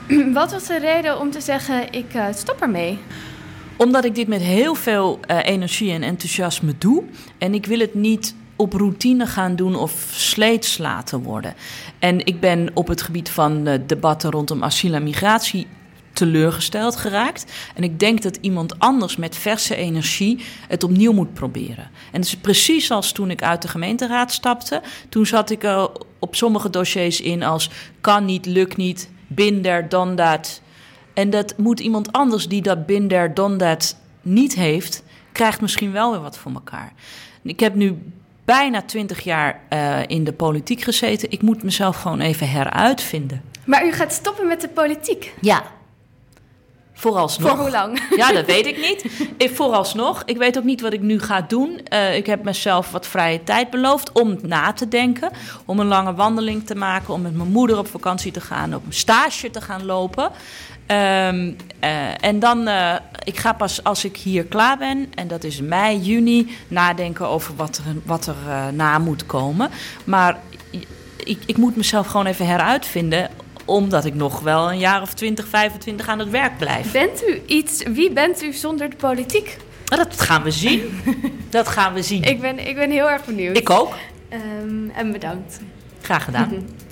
Wat 0.33 0.51
was 0.51 0.67
de 0.67 0.77
reden 0.77 1.19
om 1.19 1.31
te 1.31 1.41
zeggen: 1.41 1.91
ik 1.91 2.13
uh, 2.15 2.25
stop 2.35 2.61
ermee? 2.61 2.99
Omdat 3.77 4.05
ik 4.05 4.15
dit 4.15 4.27
met 4.27 4.41
heel 4.41 4.75
veel 4.75 5.19
uh, 5.31 5.37
energie 5.43 5.91
en 5.91 6.03
enthousiasme 6.03 6.73
doe. 6.77 7.03
En 7.37 7.53
ik 7.53 7.65
wil 7.65 7.79
het 7.79 7.93
niet 7.93 8.35
op 8.55 8.73
routine 8.73 9.25
gaan 9.25 9.55
doen 9.55 9.75
of 9.75 10.09
sleets 10.11 10.77
laten 10.77 11.23
worden. 11.23 11.53
En 11.99 12.25
ik 12.25 12.39
ben 12.39 12.69
op 12.73 12.87
het 12.87 13.01
gebied 13.01 13.29
van 13.29 13.67
uh, 13.67 13.73
debatten 13.85 14.31
rondom 14.31 14.63
asiel 14.63 14.93
en 14.93 15.03
migratie 15.03 15.67
teleurgesteld 16.13 16.95
geraakt. 16.95 17.51
En 17.75 17.83
ik 17.83 17.99
denk 17.99 18.21
dat 18.21 18.37
iemand 18.41 18.79
anders 18.79 19.15
met 19.17 19.35
verse 19.35 19.75
energie 19.75 20.45
het 20.67 20.83
opnieuw 20.83 21.13
moet 21.13 21.33
proberen. 21.33 21.89
En 22.11 22.19
het 22.19 22.25
is 22.25 22.37
precies 22.37 22.91
als 22.91 23.11
toen 23.11 23.29
ik 23.29 23.43
uit 23.43 23.61
de 23.61 23.67
gemeenteraad 23.67 24.31
stapte. 24.31 24.81
Toen 25.09 25.25
zat 25.25 25.49
ik 25.49 25.63
er 25.63 25.89
op 26.19 26.35
sommige 26.35 26.69
dossiers 26.69 27.21
in 27.21 27.43
als 27.43 27.69
kan 28.01 28.25
niet, 28.25 28.45
lukt 28.45 28.77
niet, 28.77 29.09
binder 29.29 29.89
dan 29.89 30.15
dat. 30.15 30.61
En 31.13 31.29
dat 31.29 31.57
moet 31.57 31.79
iemand 31.79 32.11
anders 32.11 32.47
die 32.47 32.61
dat 32.61 32.85
binder 32.85 33.33
dan 33.33 33.57
dat 33.57 33.95
niet 34.21 34.55
heeft, 34.55 35.03
krijgt 35.31 35.61
misschien 35.61 35.91
wel 35.91 36.11
weer 36.11 36.21
wat 36.21 36.37
voor 36.37 36.51
elkaar. 36.51 36.93
Ik 37.41 37.59
heb 37.59 37.75
nu 37.75 37.97
bijna 38.45 38.81
twintig 38.81 39.23
jaar 39.23 39.61
uh, 39.73 39.99
in 40.07 40.23
de 40.23 40.33
politiek 40.33 40.81
gezeten. 40.81 41.31
Ik 41.31 41.41
moet 41.41 41.63
mezelf 41.63 42.01
gewoon 42.01 42.19
even 42.19 42.49
heruitvinden. 42.49 43.41
Maar 43.65 43.85
u 43.85 43.91
gaat 43.91 44.13
stoppen 44.13 44.47
met 44.47 44.61
de 44.61 44.67
politiek? 44.69 45.33
Ja. 45.41 45.63
Vooralsnog. 46.99 47.49
Voor 47.49 47.59
hoe 47.59 47.69
lang? 47.69 48.01
Ja, 48.15 48.31
dat 48.31 48.45
weet 48.45 48.65
ik 48.65 48.77
niet. 48.77 49.05
Ik, 49.37 49.55
vooralsnog. 49.55 50.23
Ik 50.25 50.37
weet 50.37 50.57
ook 50.57 50.63
niet 50.63 50.81
wat 50.81 50.93
ik 50.93 51.01
nu 51.01 51.19
ga 51.19 51.41
doen. 51.41 51.81
Uh, 51.93 52.15
ik 52.15 52.25
heb 52.25 52.43
mezelf 52.43 52.91
wat 52.91 53.07
vrije 53.07 53.43
tijd 53.43 53.69
beloofd 53.69 54.11
om 54.11 54.37
na 54.41 54.73
te 54.73 54.87
denken. 54.87 55.31
Om 55.65 55.79
een 55.79 55.87
lange 55.87 56.13
wandeling 56.13 56.65
te 56.65 56.75
maken. 56.75 57.13
Om 57.13 57.21
met 57.21 57.35
mijn 57.35 57.51
moeder 57.51 57.77
op 57.77 57.87
vakantie 57.87 58.31
te 58.31 58.41
gaan. 58.41 58.75
Op 58.75 58.85
een 58.85 58.93
stage 58.93 59.49
te 59.49 59.61
gaan 59.61 59.85
lopen. 59.85 60.23
Um, 60.23 61.55
uh, 61.83 62.23
en 62.23 62.39
dan, 62.39 62.67
uh, 62.67 62.95
ik 63.23 63.37
ga 63.37 63.53
pas 63.53 63.83
als 63.83 64.05
ik 64.05 64.17
hier 64.17 64.43
klaar 64.43 64.77
ben, 64.77 65.11
en 65.15 65.27
dat 65.27 65.43
is 65.43 65.61
mei, 65.61 65.97
juni, 65.97 66.55
nadenken 66.67 67.27
over 67.27 67.55
wat 67.55 67.77
er, 67.77 67.83
wat 68.05 68.25
er 68.27 68.35
uh, 68.47 68.67
na 68.67 68.97
moet 68.97 69.25
komen. 69.25 69.69
Maar 70.03 70.37
ik, 71.23 71.37
ik 71.45 71.57
moet 71.57 71.75
mezelf 71.75 72.07
gewoon 72.07 72.25
even 72.25 72.45
heruitvinden 72.45 73.29
omdat 73.69 74.05
ik 74.05 74.13
nog 74.13 74.39
wel 74.39 74.71
een 74.71 74.79
jaar 74.79 75.01
of 75.01 75.13
20, 75.13 75.47
25 75.47 76.07
aan 76.07 76.19
het 76.19 76.29
werk 76.29 76.57
blijf. 76.57 76.91
Bent 76.91 77.23
u 77.27 77.41
iets, 77.45 77.83
wie 77.83 78.11
bent 78.11 78.43
u 78.43 78.53
zonder 78.53 78.89
de 78.89 78.95
politiek? 78.95 79.57
Nou, 79.85 80.03
dat 80.03 80.21
gaan 80.21 80.43
we 80.43 80.51
zien. 80.51 81.01
dat 81.49 81.67
gaan 81.67 81.93
we 81.93 82.01
zien. 82.01 82.23
Ik 82.23 82.41
ben, 82.41 82.67
ik 82.67 82.75
ben 82.75 82.91
heel 82.91 83.09
erg 83.09 83.25
benieuwd. 83.25 83.57
Ik 83.57 83.69
ook. 83.69 83.93
Um, 84.61 84.91
en 84.95 85.11
bedankt. 85.11 85.59
Graag 86.01 86.23
gedaan. 86.23 86.53